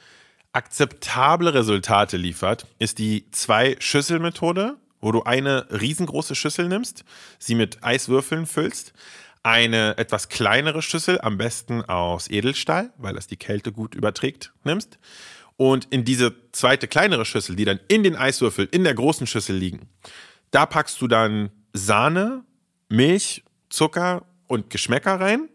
akzeptable 0.53 1.55
Resultate 1.55 2.17
liefert, 2.17 2.67
ist 2.79 2.99
die 2.99 3.31
Zwei-Schüssel-Methode 3.31 4.77
wo 5.01 5.13
du 5.13 5.23
eine 5.23 5.67
riesengroße 5.71 6.35
Schüssel 6.35 6.69
nimmst, 6.69 7.05
sie 7.39 7.55
mit 7.55 7.83
Eiswürfeln 7.83 8.47
füllst, 8.47 8.93
eine 9.43 9.97
etwas 9.99 10.29
kleinere 10.29 10.83
Schüssel, 10.83 11.21
am 11.21 11.39
besten 11.39 11.83
aus 11.83 12.29
Edelstahl, 12.29 12.93
weil 12.99 13.15
das 13.15 13.27
die 13.27 13.37
Kälte 13.37 13.73
gut 13.73 13.95
überträgt, 13.95 14.53
nimmst. 14.65 14.99
Und 15.57 15.87
in 15.91 16.05
diese 16.05 16.35
zweite 16.53 16.87
kleinere 16.87 17.25
Schüssel, 17.25 17.57
die 17.57 17.65
dann 17.65 17.81
in 17.89 18.03
den 18.03 18.17
Eiswürfel 18.17 18.69
in 18.71 18.85
der 18.85 18.95
großen 18.95 19.27
Schüssel 19.27 19.57
liegen, 19.57 19.89
da 20.51 20.67
packst 20.67 21.01
du 21.01 21.09
dann 21.09 21.51
Sahne, 21.73 22.45
Milch, 22.89 23.45
Zucker 23.69 24.25
und 24.47 24.71
Geschmäcker 24.71 25.21
rein 25.21 25.49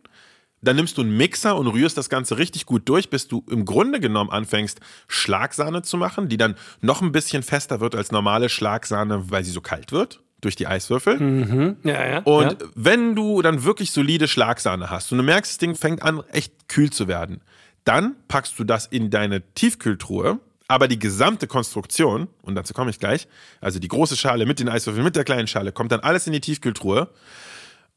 dann 0.63 0.75
nimmst 0.75 0.97
du 0.97 1.01
einen 1.01 1.15
Mixer 1.15 1.55
und 1.55 1.67
rührst 1.67 1.97
das 1.97 2.09
Ganze 2.09 2.37
richtig 2.37 2.65
gut 2.65 2.87
durch, 2.89 3.09
bis 3.09 3.27
du 3.27 3.43
im 3.49 3.65
Grunde 3.65 3.99
genommen 3.99 4.29
anfängst, 4.29 4.79
Schlagsahne 5.07 5.81
zu 5.81 5.97
machen, 5.97 6.29
die 6.29 6.37
dann 6.37 6.55
noch 6.81 7.01
ein 7.01 7.11
bisschen 7.11 7.43
fester 7.43 7.79
wird 7.79 7.95
als 7.95 8.11
normale 8.11 8.49
Schlagsahne, 8.49 9.29
weil 9.29 9.43
sie 9.43 9.51
so 9.51 9.61
kalt 9.61 9.91
wird 9.91 10.21
durch 10.41 10.55
die 10.55 10.67
Eiswürfel. 10.67 11.19
Mhm. 11.19 11.77
Ja, 11.83 12.05
ja, 12.05 12.17
und 12.19 12.61
ja. 12.61 12.67
wenn 12.75 13.15
du 13.15 13.41
dann 13.41 13.63
wirklich 13.63 13.91
solide 13.91 14.27
Schlagsahne 14.27 14.89
hast 14.89 15.11
und 15.11 15.17
du 15.17 15.23
merkst, 15.23 15.53
das 15.53 15.57
Ding 15.57 15.75
fängt 15.75 16.01
an, 16.01 16.23
echt 16.31 16.67
kühl 16.67 16.89
zu 16.89 17.07
werden, 17.07 17.41
dann 17.85 18.15
packst 18.27 18.57
du 18.59 18.63
das 18.63 18.85
in 18.87 19.09
deine 19.09 19.41
Tiefkühltruhe. 19.53 20.39
Aber 20.69 20.87
die 20.87 20.97
gesamte 20.97 21.45
Konstruktion, 21.45 22.29
und 22.41 22.55
dazu 22.55 22.73
komme 22.73 22.89
ich 22.89 22.97
gleich, 22.97 23.27
also 23.59 23.79
die 23.79 23.89
große 23.89 24.15
Schale 24.15 24.45
mit 24.45 24.59
den 24.59 24.69
Eiswürfeln, 24.69 25.03
mit 25.03 25.15
der 25.15 25.25
kleinen 25.25 25.47
Schale, 25.47 25.73
kommt 25.73 25.91
dann 25.91 25.99
alles 25.99 26.25
in 26.25 26.33
die 26.33 26.39
Tiefkühltruhe 26.39 27.09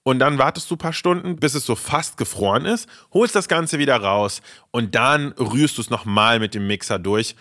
und 0.06 0.20
dann 0.20 0.38
wartest 0.38 0.70
du 0.70 0.76
ein 0.76 0.78
paar 0.78 0.92
Stunden, 0.92 1.34
bis 1.34 1.54
es 1.54 1.66
so 1.66 1.74
fast 1.74 2.16
gefroren 2.16 2.64
ist, 2.64 2.88
holst 3.12 3.34
das 3.34 3.48
Ganze 3.48 3.80
wieder 3.80 3.96
raus 3.96 4.40
und 4.70 4.94
dann 4.94 5.32
rührst 5.32 5.78
du 5.78 5.82
es 5.82 5.90
nochmal 5.90 6.38
mit 6.38 6.54
dem 6.54 6.68
Mixer 6.68 7.00
durch 7.00 7.34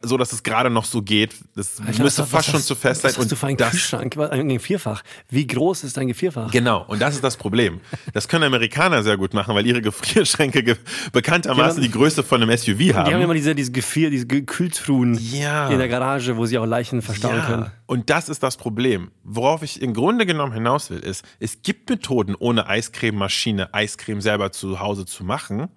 so 0.00 0.16
dass 0.16 0.32
es 0.32 0.44
gerade 0.44 0.70
noch 0.70 0.84
so 0.84 1.02
geht. 1.02 1.34
Das 1.56 1.80
Alter, 1.80 2.02
müsste 2.04 2.22
was, 2.22 2.30
fast 2.30 2.32
was, 2.48 2.52
schon 2.52 2.60
zu 2.62 2.74
fest 2.76 3.02
sein. 3.02 3.10
Was 3.10 3.18
hast 3.18 3.32
du 3.32 3.36
für 3.36 3.48
einen 3.48 3.56
das, 3.56 3.72
Kühlschrank? 3.72 4.16
Ein 4.16 4.48
Gefrierfach. 4.48 5.02
Wie 5.28 5.46
groß 5.46 5.82
ist 5.82 5.96
dein 5.96 6.06
Gefrierfach? 6.06 6.52
Genau, 6.52 6.84
und 6.86 7.02
das 7.02 7.16
ist 7.16 7.24
das 7.24 7.36
Problem. 7.36 7.80
Das 8.12 8.28
können 8.28 8.44
Amerikaner 8.44 9.02
sehr 9.02 9.16
gut 9.16 9.34
machen, 9.34 9.54
weil 9.56 9.66
ihre 9.66 9.82
Gefrierschränke 9.82 10.62
ge 10.62 10.76
bekanntermaßen 11.12 11.82
die 11.82 11.90
Größe 11.90 12.22
von 12.22 12.42
einem 12.42 12.56
SUV 12.56 12.94
haben. 12.94 13.08
Die 13.08 13.14
haben 13.14 13.22
immer 13.22 13.34
diese, 13.34 13.54
diese 13.54 13.72
Gefrier, 13.72 14.10
diese 14.10 14.26
Kühltruhen 14.26 15.18
ja. 15.32 15.68
in 15.68 15.78
der 15.78 15.88
Garage, 15.88 16.36
wo 16.36 16.46
sie 16.46 16.58
auch 16.58 16.66
Leichen 16.66 17.02
verstauen 17.02 17.36
ja. 17.36 17.46
können. 17.46 17.70
Und 17.86 18.10
das 18.10 18.28
ist 18.28 18.42
das 18.42 18.56
Problem. 18.56 19.10
Worauf 19.24 19.62
ich 19.62 19.82
im 19.82 19.94
Grunde 19.94 20.26
genommen 20.26 20.52
hinaus 20.52 20.90
will, 20.90 21.00
ist, 21.00 21.24
es 21.40 21.62
gibt 21.62 21.90
Methoden, 21.90 22.36
ohne 22.38 22.68
Eiscrememaschine 22.68 23.74
Eiscreme 23.74 24.20
selber 24.20 24.52
zu 24.52 24.78
Hause 24.78 25.06
zu 25.06 25.24
machen. 25.24 25.68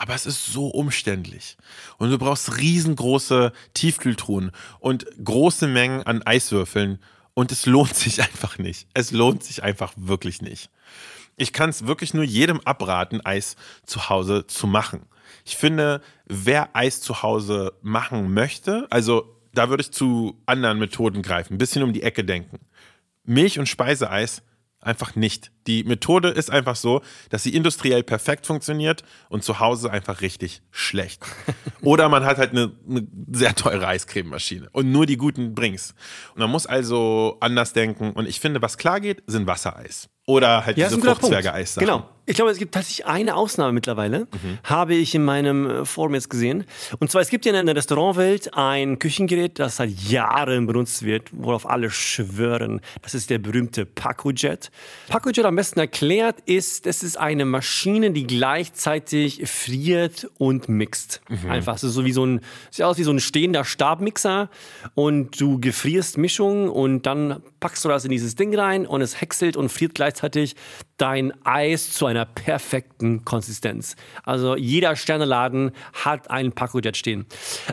Aber 0.00 0.14
es 0.14 0.26
ist 0.26 0.46
so 0.46 0.68
umständlich. 0.68 1.56
Und 1.98 2.10
du 2.10 2.18
brauchst 2.18 2.56
riesengroße 2.56 3.52
Tiefkühltruhen 3.74 4.52
und 4.78 5.06
große 5.22 5.66
Mengen 5.66 6.04
an 6.04 6.22
Eiswürfeln. 6.22 7.00
Und 7.34 7.50
es 7.50 7.66
lohnt 7.66 7.96
sich 7.96 8.22
einfach 8.22 8.58
nicht. 8.58 8.86
Es 8.94 9.10
lohnt 9.10 9.42
sich 9.42 9.64
einfach 9.64 9.92
wirklich 9.96 10.40
nicht. 10.40 10.70
Ich 11.36 11.52
kann 11.52 11.70
es 11.70 11.88
wirklich 11.88 12.14
nur 12.14 12.22
jedem 12.22 12.60
abraten, 12.60 13.20
Eis 13.26 13.56
zu 13.84 14.08
Hause 14.08 14.46
zu 14.46 14.68
machen. 14.68 15.02
Ich 15.44 15.56
finde, 15.56 16.00
wer 16.26 16.76
Eis 16.76 17.00
zu 17.00 17.22
Hause 17.22 17.72
machen 17.82 18.32
möchte, 18.32 18.86
also 18.90 19.36
da 19.52 19.68
würde 19.68 19.80
ich 19.80 19.90
zu 19.90 20.40
anderen 20.46 20.78
Methoden 20.78 21.22
greifen, 21.22 21.54
ein 21.54 21.58
bisschen 21.58 21.82
um 21.82 21.92
die 21.92 22.04
Ecke 22.04 22.24
denken. 22.24 22.60
Milch 23.24 23.58
und 23.58 23.68
Speiseeis 23.68 24.42
Einfach 24.80 25.16
nicht. 25.16 25.50
Die 25.66 25.82
Methode 25.82 26.28
ist 26.28 26.50
einfach 26.50 26.76
so, 26.76 27.02
dass 27.30 27.42
sie 27.42 27.54
industriell 27.54 28.04
perfekt 28.04 28.46
funktioniert 28.46 29.02
und 29.28 29.42
zu 29.42 29.58
Hause 29.58 29.90
einfach 29.90 30.20
richtig 30.20 30.62
schlecht. 30.70 31.22
Oder 31.82 32.08
man 32.08 32.24
hat 32.24 32.38
halt 32.38 32.52
eine, 32.52 32.72
eine 32.88 33.06
sehr 33.30 33.56
teure 33.56 33.88
Eiscrememaschine 33.88 34.68
und 34.70 34.92
nur 34.92 35.06
die 35.06 35.16
guten 35.16 35.54
bringt's. 35.54 35.94
Und 36.34 36.40
man 36.40 36.50
muss 36.50 36.66
also 36.66 37.38
anders 37.40 37.72
denken. 37.72 38.12
Und 38.12 38.28
ich 38.28 38.38
finde, 38.38 38.62
was 38.62 38.78
klar 38.78 39.00
geht, 39.00 39.22
sind 39.26 39.48
Wassereis. 39.48 40.08
Oder 40.28 40.66
halt 40.66 40.76
ja, 40.76 40.88
diese 40.90 41.00
Fruchtzwerge-Eis. 41.00 41.76
Genau. 41.76 42.06
Ich 42.26 42.36
glaube, 42.36 42.50
es 42.50 42.58
gibt 42.58 42.74
tatsächlich 42.74 43.06
eine 43.06 43.36
Ausnahme 43.36 43.72
mittlerweile, 43.72 44.20
mhm. 44.30 44.58
habe 44.62 44.94
ich 44.94 45.14
in 45.14 45.24
meinem 45.24 45.70
äh, 45.70 45.84
Forum 45.86 46.14
jetzt 46.14 46.28
gesehen. 46.28 46.66
Und 46.98 47.10
zwar, 47.10 47.22
es 47.22 47.30
gibt 47.30 47.46
ja 47.46 47.58
in 47.58 47.64
der 47.64 47.74
Restaurantwelt 47.74 48.52
ein 48.52 48.98
Küchengerät, 48.98 49.58
das 49.58 49.76
seit 49.76 49.88
Jahren 49.88 50.66
benutzt 50.66 51.02
wird, 51.04 51.30
worauf 51.32 51.66
alle 51.66 51.90
schwören. 51.90 52.82
Das 53.00 53.14
ist 53.14 53.30
der 53.30 53.38
berühmte 53.38 53.86
PacoJet. 53.86 54.70
PacoJet 55.08 55.46
am 55.46 55.56
besten 55.56 55.80
erklärt 55.80 56.40
ist, 56.44 56.86
es 56.86 57.02
ist 57.02 57.16
eine 57.16 57.46
Maschine, 57.46 58.10
die 58.10 58.26
gleichzeitig 58.26 59.48
friert 59.48 60.28
und 60.36 60.68
mixt. 60.68 61.22
Mhm. 61.30 61.50
Einfach, 61.50 61.76
es 61.76 61.84
ist 61.84 61.94
so 61.94 62.04
wie 62.04 62.12
so 62.12 62.26
ein, 62.26 62.42
sieht 62.70 62.84
aus 62.84 62.98
wie 62.98 63.04
so 63.04 63.10
ein 63.10 63.20
stehender 63.20 63.64
Stabmixer 63.64 64.50
und 64.94 65.40
du 65.40 65.58
gefrierst 65.58 66.18
Mischungen 66.18 66.68
und 66.68 67.06
dann 67.06 67.42
packst 67.58 67.86
du 67.86 67.88
das 67.88 68.04
in 68.04 68.10
dieses 68.10 68.34
Ding 68.34 68.54
rein 68.54 68.86
und 68.86 69.00
es 69.00 69.18
häckselt 69.22 69.56
und 69.56 69.70
friert 69.70 69.94
gleichzeitig 69.94 70.17
hatte 70.22 70.40
ich 70.40 70.54
dein 70.98 71.32
Eis 71.44 71.92
zu 71.92 72.06
einer 72.06 72.24
perfekten 72.26 73.24
Konsistenz. 73.24 73.96
Also 74.24 74.56
jeder 74.56 74.96
Sterneladen 74.96 75.70
hat 75.92 76.30
einen 76.30 76.52
Pacojet 76.52 76.96
stehen. 76.96 77.24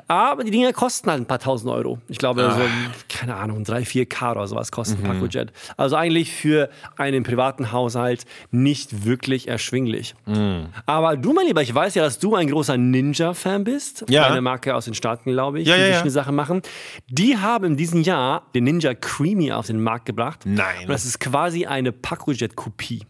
Aber 0.07 0.43
die 0.43 0.51
Dinger 0.51 0.73
kosten 0.73 1.09
halt 1.09 1.21
ein 1.21 1.25
paar 1.25 1.39
tausend 1.39 1.71
Euro. 1.71 1.99
Ich 2.07 2.19
glaube, 2.19 2.43
ah. 2.43 2.51
so, 2.51 2.61
keine 3.09 3.35
Ahnung, 3.35 3.63
drei, 3.63 3.83
vier 3.83 4.05
K 4.05 4.31
oder 4.31 4.47
sowas 4.47 4.71
kostet 4.71 5.01
mhm. 5.01 5.07
Pacojet. 5.07 5.51
Also 5.75 5.95
eigentlich 5.95 6.31
für 6.31 6.69
einen 6.97 7.23
privaten 7.23 7.71
Haushalt 7.71 8.25
nicht 8.51 9.05
wirklich 9.05 9.47
erschwinglich. 9.47 10.15
Mhm. 10.27 10.67
Aber 10.85 11.17
du, 11.17 11.33
mein 11.33 11.47
Lieber, 11.47 11.63
ich 11.63 11.73
weiß 11.73 11.95
ja, 11.95 12.03
dass 12.03 12.19
du 12.19 12.35
ein 12.35 12.47
großer 12.47 12.77
Ninja-Fan 12.77 13.63
bist. 13.63 14.05
Ja. 14.07 14.27
Eine 14.27 14.41
Marke 14.41 14.75
aus 14.75 14.85
den 14.85 14.93
Staaten, 14.93 15.31
glaube 15.31 15.59
ich, 15.59 15.67
ja, 15.67 15.75
die 15.75 15.81
ja, 15.81 15.87
verschiedene 15.87 16.09
ja. 16.09 16.23
Sachen 16.23 16.35
machen. 16.35 16.61
Die 17.07 17.37
haben 17.37 17.65
in 17.65 17.77
diesem 17.77 18.01
Jahr 18.01 18.43
den 18.53 18.65
Ninja 18.65 18.93
Creamy 18.93 19.51
auf 19.51 19.65
den 19.65 19.81
Markt 19.81 20.05
gebracht. 20.05 20.41
Nein. 20.45 20.81
Und 20.83 20.89
das 20.89 21.05
ist 21.05 21.19
quasi 21.19 21.65
eine 21.65 21.91
Pacojet-Kopie. 21.91 23.01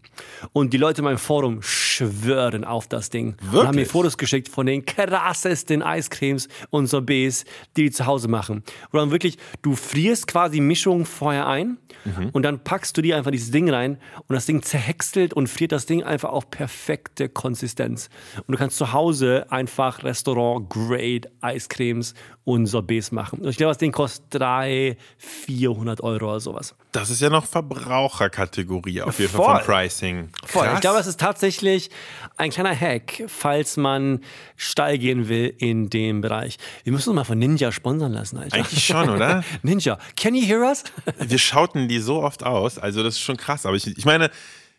Und 0.52 0.72
die 0.72 0.78
Leute 0.78 1.00
in 1.00 1.04
meinem 1.04 1.18
Forum 1.18 1.62
schwören 1.62 2.64
auf 2.64 2.88
das 2.88 3.08
Ding. 3.08 3.36
Wirklich? 3.40 3.60
Und 3.60 3.68
haben 3.68 3.76
mir 3.76 3.86
Fotos 3.86 4.18
geschickt 4.18 4.48
von 4.48 4.66
den 4.66 4.84
krassesten 4.84 5.82
Eiscremes 5.82 6.48
und 6.70 6.88
Sorbets, 6.88 7.44
die 7.76 7.86
die 7.86 7.92
zu 7.92 8.06
Hause 8.06 8.26
machen. 8.26 8.64
Wo 8.90 8.98
dann 8.98 9.12
wirklich, 9.12 9.38
du 9.62 9.76
frierst 9.76 10.26
quasi 10.26 10.60
Mischungen 10.60 11.06
vorher 11.06 11.46
ein 11.46 11.78
mhm. 12.04 12.30
und 12.32 12.42
dann 12.42 12.58
packst 12.58 12.96
du 12.96 13.02
dir 13.02 13.16
einfach 13.16 13.30
dieses 13.30 13.52
Ding 13.52 13.70
rein 13.70 13.98
und 14.26 14.34
das 14.34 14.46
Ding 14.46 14.62
zerhäckselt 14.62 15.32
und 15.32 15.48
friert 15.48 15.72
das 15.72 15.86
Ding 15.86 16.02
einfach 16.02 16.30
auf 16.30 16.50
perfekte 16.50 17.28
Konsistenz. 17.28 18.08
Und 18.38 18.52
du 18.52 18.58
kannst 18.58 18.76
zu 18.76 18.92
Hause 18.92 19.46
einfach 19.50 20.02
Restaurant-Grade 20.02 21.30
Eiscremes 21.40 22.14
und 22.46 22.66
Sorbets 22.66 23.10
machen. 23.10 23.40
Und 23.40 23.48
ich 23.48 23.56
glaube, 23.56 23.72
das 23.72 23.78
Ding 23.78 23.90
kostet 23.90 24.40
300, 24.40 24.96
400 25.18 26.00
Euro 26.00 26.30
oder 26.30 26.38
sowas. 26.38 26.76
Das 26.92 27.10
ist 27.10 27.20
ja 27.20 27.28
noch 27.28 27.44
Verbraucherkategorie 27.44 29.02
auf 29.02 29.18
jeden 29.18 29.32
Fall 29.32 29.44
Voll. 29.44 29.56
vom 29.56 29.64
Pricing. 29.64 30.28
Voll. 30.44 30.70
Ich 30.74 30.80
glaube, 30.80 30.96
das 30.96 31.08
ist 31.08 31.18
tatsächlich 31.18 31.90
ein 32.36 32.50
kleiner 32.50 32.78
Hack, 32.78 33.24
falls 33.26 33.76
man 33.76 34.20
steil 34.54 34.96
gehen 34.98 35.28
will 35.28 35.54
in 35.58 35.90
dem 35.90 36.20
Bereich. 36.20 36.56
Wir 36.84 36.92
müssen 36.92 37.10
uns 37.10 37.16
mal 37.16 37.24
von 37.24 37.36
Ninja 37.36 37.72
sponsern 37.72 38.12
lassen, 38.12 38.38
Alter. 38.38 38.58
Eigentlich 38.58 38.86
schon, 38.86 39.10
oder? 39.10 39.42
Ninja, 39.62 39.98
can 40.14 40.36
you 40.36 40.46
hear 40.46 40.60
us? 40.60 40.84
Wir 41.18 41.38
schauten 41.38 41.88
die 41.88 41.98
so 41.98 42.22
oft 42.22 42.44
aus, 42.44 42.78
also 42.78 43.02
das 43.02 43.14
ist 43.14 43.22
schon 43.22 43.36
krass. 43.36 43.66
Aber 43.66 43.74
ich, 43.74 43.88
ich 43.88 44.04
meine, 44.04 44.30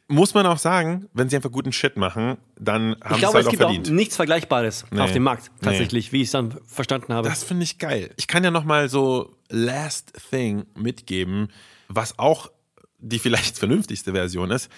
muss 0.10 0.34
man 0.34 0.46
auch 0.46 0.58
sagen, 0.58 1.08
wenn 1.14 1.28
sie 1.30 1.36
einfach 1.36 1.52
guten 1.52 1.72
Shit 1.74 1.98
machen, 1.98 2.38
dann 2.58 2.96
haben 3.04 3.04
Ich 3.04 3.08
sie 3.08 3.14
es 3.16 3.20
glaube, 3.20 3.34
halt 3.36 3.42
es 3.44 3.48
auch 3.48 3.52
gibt 3.52 3.62
verdient. 3.64 3.88
auch 3.88 3.92
nichts 3.94 4.16
Vergleichbares 4.16 4.86
auf 4.98 5.12
dem 5.12 5.24
Markt, 5.24 5.52
Nee. 5.60 5.66
tatsächlich, 5.66 6.12
wie 6.12 6.22
ich 6.22 6.28
es 6.28 6.32
dann 6.32 6.58
verstanden 6.66 7.14
habe. 7.14 7.28
Das 7.28 7.44
finde 7.44 7.64
ich 7.64 7.78
geil. 7.78 8.12
Ich 8.18 8.28
kann 8.28 8.44
ja 8.44 8.52
noch 8.52 8.64
mal 8.64 8.88
so 8.90 9.36
Last 9.50 10.14
Thing 10.30 10.66
mitgeben, 10.76 11.50
was 11.90 12.18
auch 12.20 12.50
die 13.00 13.20
vielleicht 13.20 13.58
vernünftigste 13.60 14.14
Version 14.14 14.52
ist. 14.52 14.70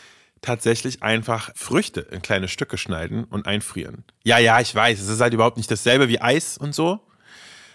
Tatsächlich 0.42 1.04
einfach 1.04 1.52
Früchte 1.54 2.00
in 2.00 2.22
kleine 2.22 2.48
Stücke 2.48 2.78
schneiden 2.78 3.26
und 3.26 3.46
einfrieren. 3.46 4.06
Ja, 4.24 4.38
ja, 4.40 4.60
ich 4.62 4.74
weiß, 4.74 5.00
es 5.02 5.10
ist 5.10 5.20
halt 5.20 5.34
überhaupt 5.34 5.58
nicht 5.58 5.70
dasselbe 5.70 6.08
wie 6.08 6.22
Eis 6.22 6.58
und 6.58 6.74
so. 6.74 7.02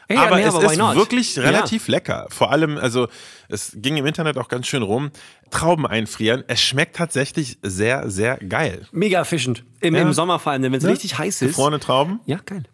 Hey, 0.09 0.19
aber 0.19 0.37
nee, 0.37 0.43
es 0.43 0.55
why 0.55 0.67
ist 0.67 0.77
not? 0.77 0.97
wirklich 0.97 1.37
Ja. 1.37 1.43
relativ 1.45 1.89
lecker. 1.89 2.27
Vor 2.31 2.51
allem, 2.53 2.77
also 2.77 3.09
es 3.49 3.73
ging 3.77 3.97
im 3.97 4.07
Internet 4.07 4.37
auch 4.39 4.49
ganz 4.49 4.67
schön 4.67 4.83
rum. 4.83 5.11
Trauben 5.51 5.87
einfrieren. 5.87 6.45
Es 6.47 6.61
schmeckt 6.61 6.97
tatsächlich 6.97 7.59
sehr, 7.63 8.11
sehr 8.11 8.37
geil. 8.39 8.87
Mega 8.93 9.19
erfischend. 9.19 9.65
Im, 9.81 9.95
Ja. 9.95 10.03
Im 10.03 10.13
Sommer 10.13 10.39
vor 10.39 10.53
allem, 10.53 10.63
wenn 10.63 10.75
es 10.75 10.85
richtig 10.87 11.19
heiß 11.19 11.43
ist. 11.43 11.49
Gefrorene 11.49 11.81
Trauben. 11.81 12.21
Ja, 12.27 12.39
geil. 12.45 12.65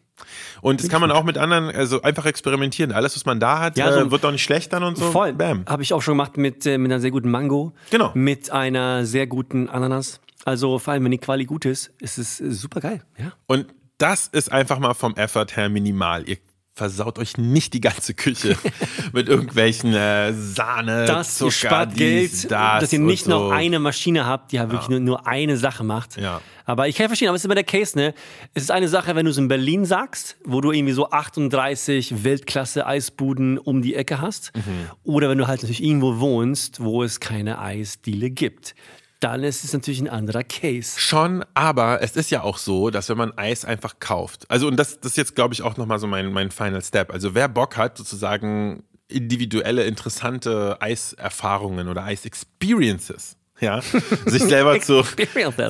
Und 0.61 0.83
das 0.83 0.91
kann 0.91 1.01
man 1.01 1.11
auch 1.11 1.25
mit 1.25 1.39
anderen, 1.39 1.71
also 1.75 2.03
einfach 2.03 2.27
experimentieren. 2.27 2.93
Alles, 2.93 3.17
was 3.17 3.25
man 3.25 3.41
da 3.41 3.59
hat, 3.61 3.79
Ja, 3.79 3.91
so- 3.93 4.01
äh, 4.01 4.11
wird 4.11 4.25
auch 4.25 4.33
nicht 4.33 4.43
schlecht 4.43 4.73
dann 4.73 4.83
und 4.83 4.99
so. 4.99 5.11
Voll. 5.11 5.33
Bam. 5.33 5.65
Habe 5.67 5.83
ich 5.83 5.93
auch 5.95 6.03
schon 6.03 6.13
gemacht 6.13 6.37
mit, 6.37 6.67
äh, 6.67 6.77
mit 6.79 6.91
einer 6.93 7.01
sehr 7.01 7.11
guten 7.11 7.31
Mango. 7.31 7.73
Genau. 7.91 8.11
Mit 8.15 8.51
einer 8.51 9.07
sehr 9.07 9.27
guten 9.27 9.69
Ananas. 9.71 10.21
Also 10.45 10.79
vor 10.79 10.93
allem, 10.93 11.05
wenn 11.05 11.11
die 11.13 11.19
Quali 11.19 11.45
gut 11.47 11.65
ist, 11.65 11.91
ist 12.01 12.19
es 12.19 12.41
äh, 12.41 12.51
super 12.51 12.81
geil. 12.81 13.03
Ja. 13.19 13.33
Und 13.47 13.67
das 13.99 14.27
ist 14.29 14.53
einfach 14.53 14.79
mal 14.79 14.95
vom 14.95 15.15
Effort 15.17 15.47
her 15.57 15.69
minimal. 15.71 16.29
Ihr 16.29 16.37
versaut 16.81 17.19
euch 17.19 17.37
nicht 17.37 17.75
die 17.75 17.83
ganze 17.83 18.15
Küche 18.15 18.57
mit 19.13 19.29
irgendwelchen 19.29 19.93
äh, 19.93 20.33
Sahne, 20.33 21.05
Das 21.05 21.37
Zucker, 21.37 21.51
spart 21.51 21.91
dies, 21.93 21.99
Geld, 21.99 22.51
das 22.53 22.81
dass 22.81 22.93
ihr 22.95 23.01
nicht 23.01 23.25
so. 23.27 23.31
noch 23.33 23.51
eine 23.51 23.79
Maschine 23.79 24.25
habt, 24.25 24.51
die 24.53 24.57
ja 24.57 24.71
wirklich 24.71 24.89
nur, 24.89 24.99
nur 24.99 25.27
eine 25.27 25.59
Sache 25.59 25.85
macht. 25.85 26.17
Ja. 26.17 26.41
Aber 26.65 26.89
ich 26.89 26.97
kann 26.97 27.05
ja 27.05 27.09
verstehen, 27.09 27.29
aber 27.29 27.37
es 27.37 27.43
ist 27.43 27.45
immer 27.45 27.55
der 27.55 27.65
Case, 27.65 27.99
ne? 27.99 28.15
Es 28.55 28.63
ist 28.63 28.71
eine 28.71 28.89
Sache, 28.89 29.15
wenn 29.15 29.27
du 29.27 29.31
es 29.31 29.37
in 29.37 29.49
Berlin 29.49 29.85
sagst, 29.85 30.39
wo 30.43 30.63
du 30.63 30.73
irgendwie 30.73 30.95
so 30.95 31.11
38 31.11 32.25
Weltklasse-Eisbuden 32.25 33.59
um 33.59 33.83
die 33.83 33.95
Ecke 33.95 34.23
hast. 34.23 34.53
Mhm. 34.57 34.63
Oder 35.03 35.29
wenn 35.29 35.37
du 35.37 35.49
halt 35.49 35.61
natürlich 35.61 35.85
irgendwo 35.85 36.19
wohnst, 36.19 36.83
wo 36.83 37.03
es 37.03 37.21
keine 37.21 37.59
Eisdiele 37.59 38.31
gibt. 38.31 38.75
Dann 39.21 39.45
ist 39.45 39.65
es 39.65 39.73
natürlich 39.75 40.01
ein 40.01 40.09
anderer 40.09 40.43
Case. 40.43 40.99
Schon, 40.99 41.45
aber 41.53 42.03
es 42.03 42.17
ist 42.17 42.31
ja 42.31 42.43
auch 42.43 42.57
so, 42.57 42.89
dass 42.89 43.11
wenn 43.11 43.19
man 43.19 43.37
Eis 43.37 43.67
einfach 43.67 44.01
kauft, 44.01 44.51
also 44.51 44.67
und 44.67 44.79
das, 44.79 44.99
das 45.01 45.13
ist 45.13 45.17
jetzt, 45.17 45.35
glaube 45.35 45.53
ich, 45.53 45.63
auch 45.63 45.77
nochmal 45.77 45.99
so 45.99 46.07
mein, 46.07 46.33
mein 46.33 46.51
Final 46.51 46.83
Step. 46.83 47.13
Also 47.13 47.35
wer 47.35 47.49
Bock 47.49 47.77
hat, 47.77 47.99
sozusagen 47.99 48.83
individuelle, 49.09 49.85
interessante 49.85 50.81
Eiserfahrungen 50.81 51.89
oder 51.89 52.05
Eis-Experiences, 52.05 53.37
ja, 53.61 53.81
sich 53.81 54.43
selber 54.43 54.81
zu, 54.81 55.05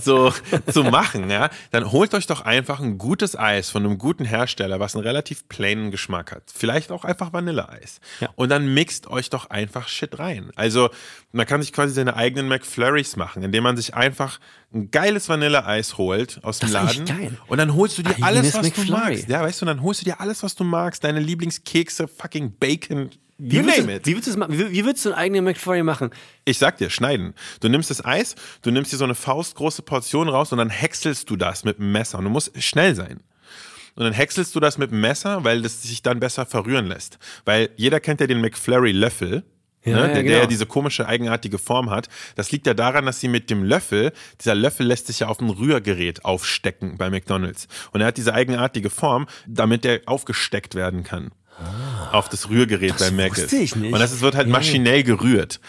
so, 0.01 0.33
zu 0.71 0.85
machen, 0.85 1.31
ja, 1.31 1.51
dann 1.71 1.91
holt 1.91 2.15
euch 2.15 2.27
doch 2.27 2.43
einfach 2.43 2.81
ein 2.81 2.99
gutes 2.99 3.37
Eis 3.37 3.71
von 3.71 3.85
einem 3.85 3.99
guten 3.99 4.25
Hersteller, 4.25 4.81
was 4.81 4.95
einen 4.95 5.05
relativ 5.05 5.49
plainen 5.49 5.91
Geschmack 5.91 6.33
hat. 6.33 6.45
Vielleicht 6.55 6.93
auch 6.93 7.05
einfach 7.05 7.33
Vanilleeis. 7.33 8.01
Ja. 8.21 8.29
Und 8.37 8.51
dann 8.51 8.73
mixt 8.73 9.09
euch 9.09 9.31
doch 9.31 9.51
einfach 9.51 9.89
Shit 9.89 10.19
rein. 10.19 10.51
Also, 10.57 10.91
man 11.33 11.47
kann 11.47 11.63
sich 11.63 11.73
quasi 11.73 11.95
seine 11.95 12.17
eigenen 12.17 12.49
McFlurries 12.49 13.17
machen, 13.17 13.43
indem 13.43 13.65
man 13.65 13.77
sich 13.77 13.95
einfach 13.95 14.41
ein 14.73 14.91
geiles 14.91 15.29
Vanilleeis 15.29 15.99
holt 15.99 16.41
aus 16.43 16.61
dem 16.61 16.75
eigentlich 16.75 17.09
Laden. 17.09 17.19
geil. 17.19 17.39
Und 17.49 17.59
dann 17.59 17.75
holst 17.75 17.99
du 17.99 18.03
dir 18.03 18.11
Eigenes 18.11 18.25
alles, 18.27 18.55
was 18.55 18.73
du 18.73 18.81
McFlurry. 18.81 19.01
magst. 19.15 19.29
Ja, 19.29 19.41
weißt 19.43 19.63
du, 19.63 19.67
dann 19.67 19.83
holst 19.83 20.01
du 20.01 20.05
dir 20.05 20.21
alles, 20.21 20.43
was 20.43 20.55
du 20.55 20.65
magst, 20.65 21.03
deine 21.05 21.21
Lieblingskekse, 21.21 22.07
fucking 22.09 22.53
Bacon, 22.59 23.11
Wie 23.43 23.57
you 23.57 23.63
würdest, 23.63 23.79
name 23.79 23.93
du, 23.93 23.97
it. 23.99 24.07
wie, 24.07 24.15
würdest 24.15 24.37
du 24.37 24.49
wie, 24.49 24.73
wie 24.73 24.85
würdest 24.85 25.05
du 25.07 25.09
einen 25.11 25.19
eigenen 25.19 25.45
McFlurry 25.45 25.83
machen? 25.83 26.11
Ich 26.45 26.59
sag 26.59 26.77
dir, 26.77 26.91
schneiden. 26.91 27.35
Du 27.61 27.69
nimmst 27.69 27.89
das 27.89 28.05
Eis, 28.05 28.35
du 28.61 28.71
nimmst 28.71 28.93
dir 28.93 28.99
so 28.99 29.05
eine 29.05 29.15
faustgroße 29.15 29.83
Portion 29.83 30.29
raus 30.29 30.53
und 30.53 30.59
dann 30.59 30.69
häckselst 30.69 31.31
du 31.31 31.37
das 31.37 31.65
mit 31.65 31.79
dem 31.79 31.91
Messer. 31.91 32.19
Und 32.19 32.25
du 32.25 32.31
musst 32.31 32.63
schnell 32.63 32.95
sein. 32.95 33.21
Und 33.95 34.05
dann 34.05 34.13
häckselst 34.13 34.55
du 34.55 34.61
das 34.61 34.77
mit 34.77 34.91
dem 34.91 35.01
Messer, 35.01 35.43
weil 35.45 35.63
das 35.63 35.83
sich 35.83 36.03
dann 36.03 36.21
besser 36.21 36.45
verrühren 36.45 36.87
lässt. 36.87 37.19
Weil 37.45 37.71
jeder 37.77 37.99
kennt 37.99 38.21
ja 38.21 38.27
den 38.27 38.41
McFlurry-Löffel. 38.41 39.45
Ja, 39.83 39.95
ne, 39.95 40.01
ja, 40.01 40.07
der, 40.07 40.15
der 40.15 40.23
genau. 40.25 40.39
ja 40.41 40.47
diese 40.47 40.67
komische, 40.67 41.09
eigenartige 41.09 41.57
Form 41.57 41.89
hat. 41.89 42.09
Das 42.37 42.53
liegt 42.53 42.67
ja 42.67 42.75
daran, 42.75 43.07
dass 43.07 43.21
sie 43.21 43.29
mit 43.29 43.49
dem 43.49 43.65
Löffel, 43.65 44.13
dieser 44.39 44.55
Löffel 44.55 44.87
lässt 44.87 45.07
sich 45.07 45.21
ja 45.21 45.29
auf 45.29 45.41
ein 45.41 45.49
Rührgerät 45.49 46.27
aufstecken 46.27 46.99
bei 46.99 47.09
McDonalds. 47.09 47.67
Und 47.93 48.03
er 48.03 48.09
hat 48.09 48.19
diese 48.19 48.35
eigenartige 48.35 48.91
Form, 48.91 49.27
damit 49.47 49.85
der 49.85 50.03
aufgesteckt 50.05 50.75
werden 50.75 51.03
kann. 51.03 51.31
Auf 52.13 52.29
das 52.29 52.49
Rührgerät 52.49 52.97
bei 52.99 53.11
Mac 53.11 53.31
wusste 53.37 53.57
ich 53.57 53.77
nicht. 53.77 53.93
Und 53.93 54.01
das 54.01 54.13
ist- 54.13 54.21
wird 54.21 54.35
halt 54.35 54.49
maschinell 54.49 55.03
gerührt. 55.03 55.61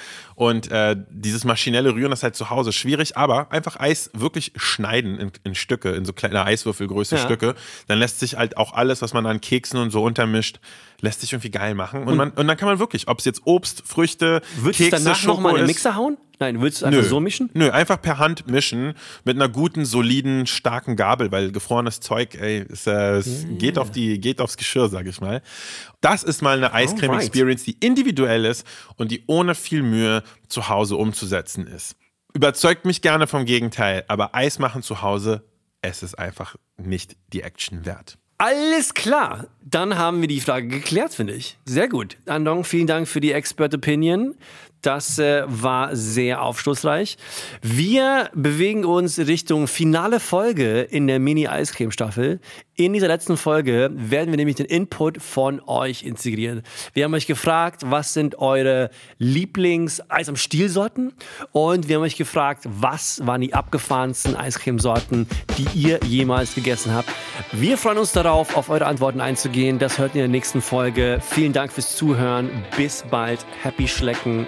Und 0.42 0.72
äh, 0.72 0.96
dieses 1.12 1.44
maschinelle 1.44 1.94
Rühren 1.94 2.12
ist 2.12 2.24
halt 2.24 2.36
zu 2.36 2.50
Hause 2.50 2.74
schwierig, 2.74 3.16
aber 3.16 3.52
einfach 3.52 3.80
Eis 3.80 4.10
wirklich 4.14 4.54
schneiden 4.56 5.20
in, 5.20 5.32
in 5.44 5.54
Stücke, 5.54 5.92
in 5.92 6.04
so 6.04 6.14
kleine 6.14 6.44
Eiswürfelgröße 6.44 7.18
Ja. 7.18 7.22
Stücke. 7.22 7.54
Dann 7.88 8.00
lässt 8.00 8.20
sich 8.20 8.38
halt 8.38 8.58
auch 8.58 8.74
alles, 8.74 9.04
was 9.04 9.14
man 9.14 9.28
an 9.28 9.40
Keksen 9.40 9.80
und 9.80 9.92
so 9.92 10.02
untermischt, 10.02 10.60
lässt 11.00 11.22
sich 11.22 11.32
irgendwie 11.34 11.52
geil 11.52 11.76
machen. 11.76 12.06
Und, 12.06 12.18
man, 12.18 12.32
und 12.32 12.48
dann 12.48 12.58
kann 12.58 12.68
man 12.68 12.80
wirklich, 12.80 13.08
ob 13.08 13.20
es 13.20 13.26
jetzt 13.26 13.42
Obst, 13.46 13.84
Früchte, 13.86 14.42
Würdest 14.56 14.80
du 14.80 14.84
es 14.86 14.90
Kekse, 14.90 15.04
danach 15.04 15.16
Schoko 15.16 15.36
nochmal 15.36 15.52
in 15.54 15.58
den 15.60 15.68
Mixer 15.68 15.96
hauen? 15.96 16.18
Nein, 16.40 16.60
würdest 16.60 16.82
du 16.82 16.88
es 16.88 16.96
einfach 16.96 17.08
so 17.08 17.20
mischen? 17.20 17.52
Nö, 17.54 17.70
einfach 17.70 18.02
per 18.02 18.18
Hand 18.18 18.50
mischen 18.50 18.96
mit 19.26 19.36
einer 19.36 19.48
guten, 19.48 19.86
soliden, 19.86 20.48
starken 20.48 20.96
Gabel, 20.96 21.32
weil 21.32 21.52
gefrorenes 21.52 22.00
Zeug, 22.00 22.34
ey, 22.34 22.66
äh, 22.88 23.18
es 23.18 23.46
geht 23.60 23.78
auf 23.78 23.92
die, 23.92 24.20
geht 24.20 24.42
aufs 24.42 24.58
Geschirr, 24.58 24.90
sag 24.90 25.06
ich 25.06 25.22
mal. 25.22 25.44
Das 26.02 26.24
ist 26.24 26.42
mal 26.42 26.58
eine 26.58 26.84
Ice 26.84 26.96
Cream 26.96 27.12
Alright. 27.12 27.28
Experience, 27.28 27.64
die 27.64 27.78
individuell 27.80 28.46
ist 28.46 28.66
und 28.96 29.12
die 29.12 29.24
ohne 29.28 29.54
viel 29.54 29.84
Mühe 29.84 30.24
zu 30.48 30.70
Hause 30.70 30.96
umzusetzen 30.96 31.68
ist. 31.68 31.96
Überzeugt 32.34 32.86
mich 32.86 33.02
gerne 33.02 33.28
vom 33.28 33.46
Gegenteil, 33.46 34.06
aber 34.08 34.36
Eis 34.36 34.60
machen 34.60 34.84
zu 34.84 35.02
Hause, 35.02 35.44
es 35.82 36.04
ist 36.04 36.18
einfach 36.18 36.56
nicht 36.78 37.18
die 37.34 37.42
Action 37.42 37.86
wert. 37.86 38.18
Alles 38.38 38.96
klar. 38.96 39.48
Dann 39.64 40.00
haben 40.00 40.22
wir 40.22 40.28
die 40.28 40.42
Frage 40.42 40.68
geklärt, 40.68 41.14
finde 41.14 41.34
ich. 41.34 41.60
Sehr 41.66 41.88
gut. 41.88 42.18
Andong, 42.26 42.64
vielen 42.64 42.88
Dank 42.88 43.08
für 43.08 43.22
die 43.22 43.34
Expert 43.34 43.76
Opinion. 43.76 44.36
Das 44.82 45.20
äh, 45.20 45.44
war 45.46 45.96
sehr 45.96 46.42
aufschlussreich. 46.42 47.18
Wir 47.62 48.30
bewegen 48.34 48.84
uns 48.84 49.20
Richtung 49.20 49.68
finale 49.68 50.20
Folge 50.20 50.82
in 50.82 51.06
der 51.08 51.20
Mini-Eiscreme-Staffel. 51.20 52.40
In 52.76 52.94
dieser 52.94 53.08
letzten 53.08 53.38
Folge 53.38 53.92
werden 53.94 54.32
wir 54.32 54.38
nämlich 54.38 54.56
den 54.56 54.66
Input 54.66 55.22
von 55.22 55.62
euch 55.68 56.02
integrieren. 56.02 56.64
Wir 56.94 57.04
haben 57.04 57.14
euch 57.14 57.28
gefragt, 57.28 57.84
was 57.86 58.14
sind 58.14 58.40
eure 58.40 58.90
Lieblings-Eis 59.20 60.30
am 60.30 60.36
Stielsorten? 60.36 61.14
Und 61.52 61.88
wir 61.88 61.98
haben 61.98 62.04
euch 62.04 62.16
gefragt, 62.16 62.64
was 62.68 63.22
waren 63.28 63.42
die 63.42 63.54
abgefahrensten 63.54 64.36
Eiscremesorten, 64.36 65.28
die 65.60 65.68
ihr 65.80 66.00
jemals 66.08 66.56
gegessen 66.56 66.92
habt? 66.92 67.10
Wir 67.52 67.78
freuen 67.78 68.00
uns 68.00 68.14
darauf, 68.14 68.58
auf 68.58 68.70
eure 68.70 68.88
Antworten 68.88 69.22
einzugehen. 69.22 69.78
Das 69.78 70.00
hört 70.00 70.16
ihr 70.16 70.26
in 70.26 70.32
der 70.32 70.40
nächsten 70.40 70.62
Folge. 70.62 71.20
Vielen 71.22 71.54
Dank 71.54 71.72
fürs 71.72 71.96
Zuhören. 71.96 72.50
Bis 72.78 73.04
bald. 73.12 73.46
Happy 73.62 73.88
Schlecken 73.88 74.48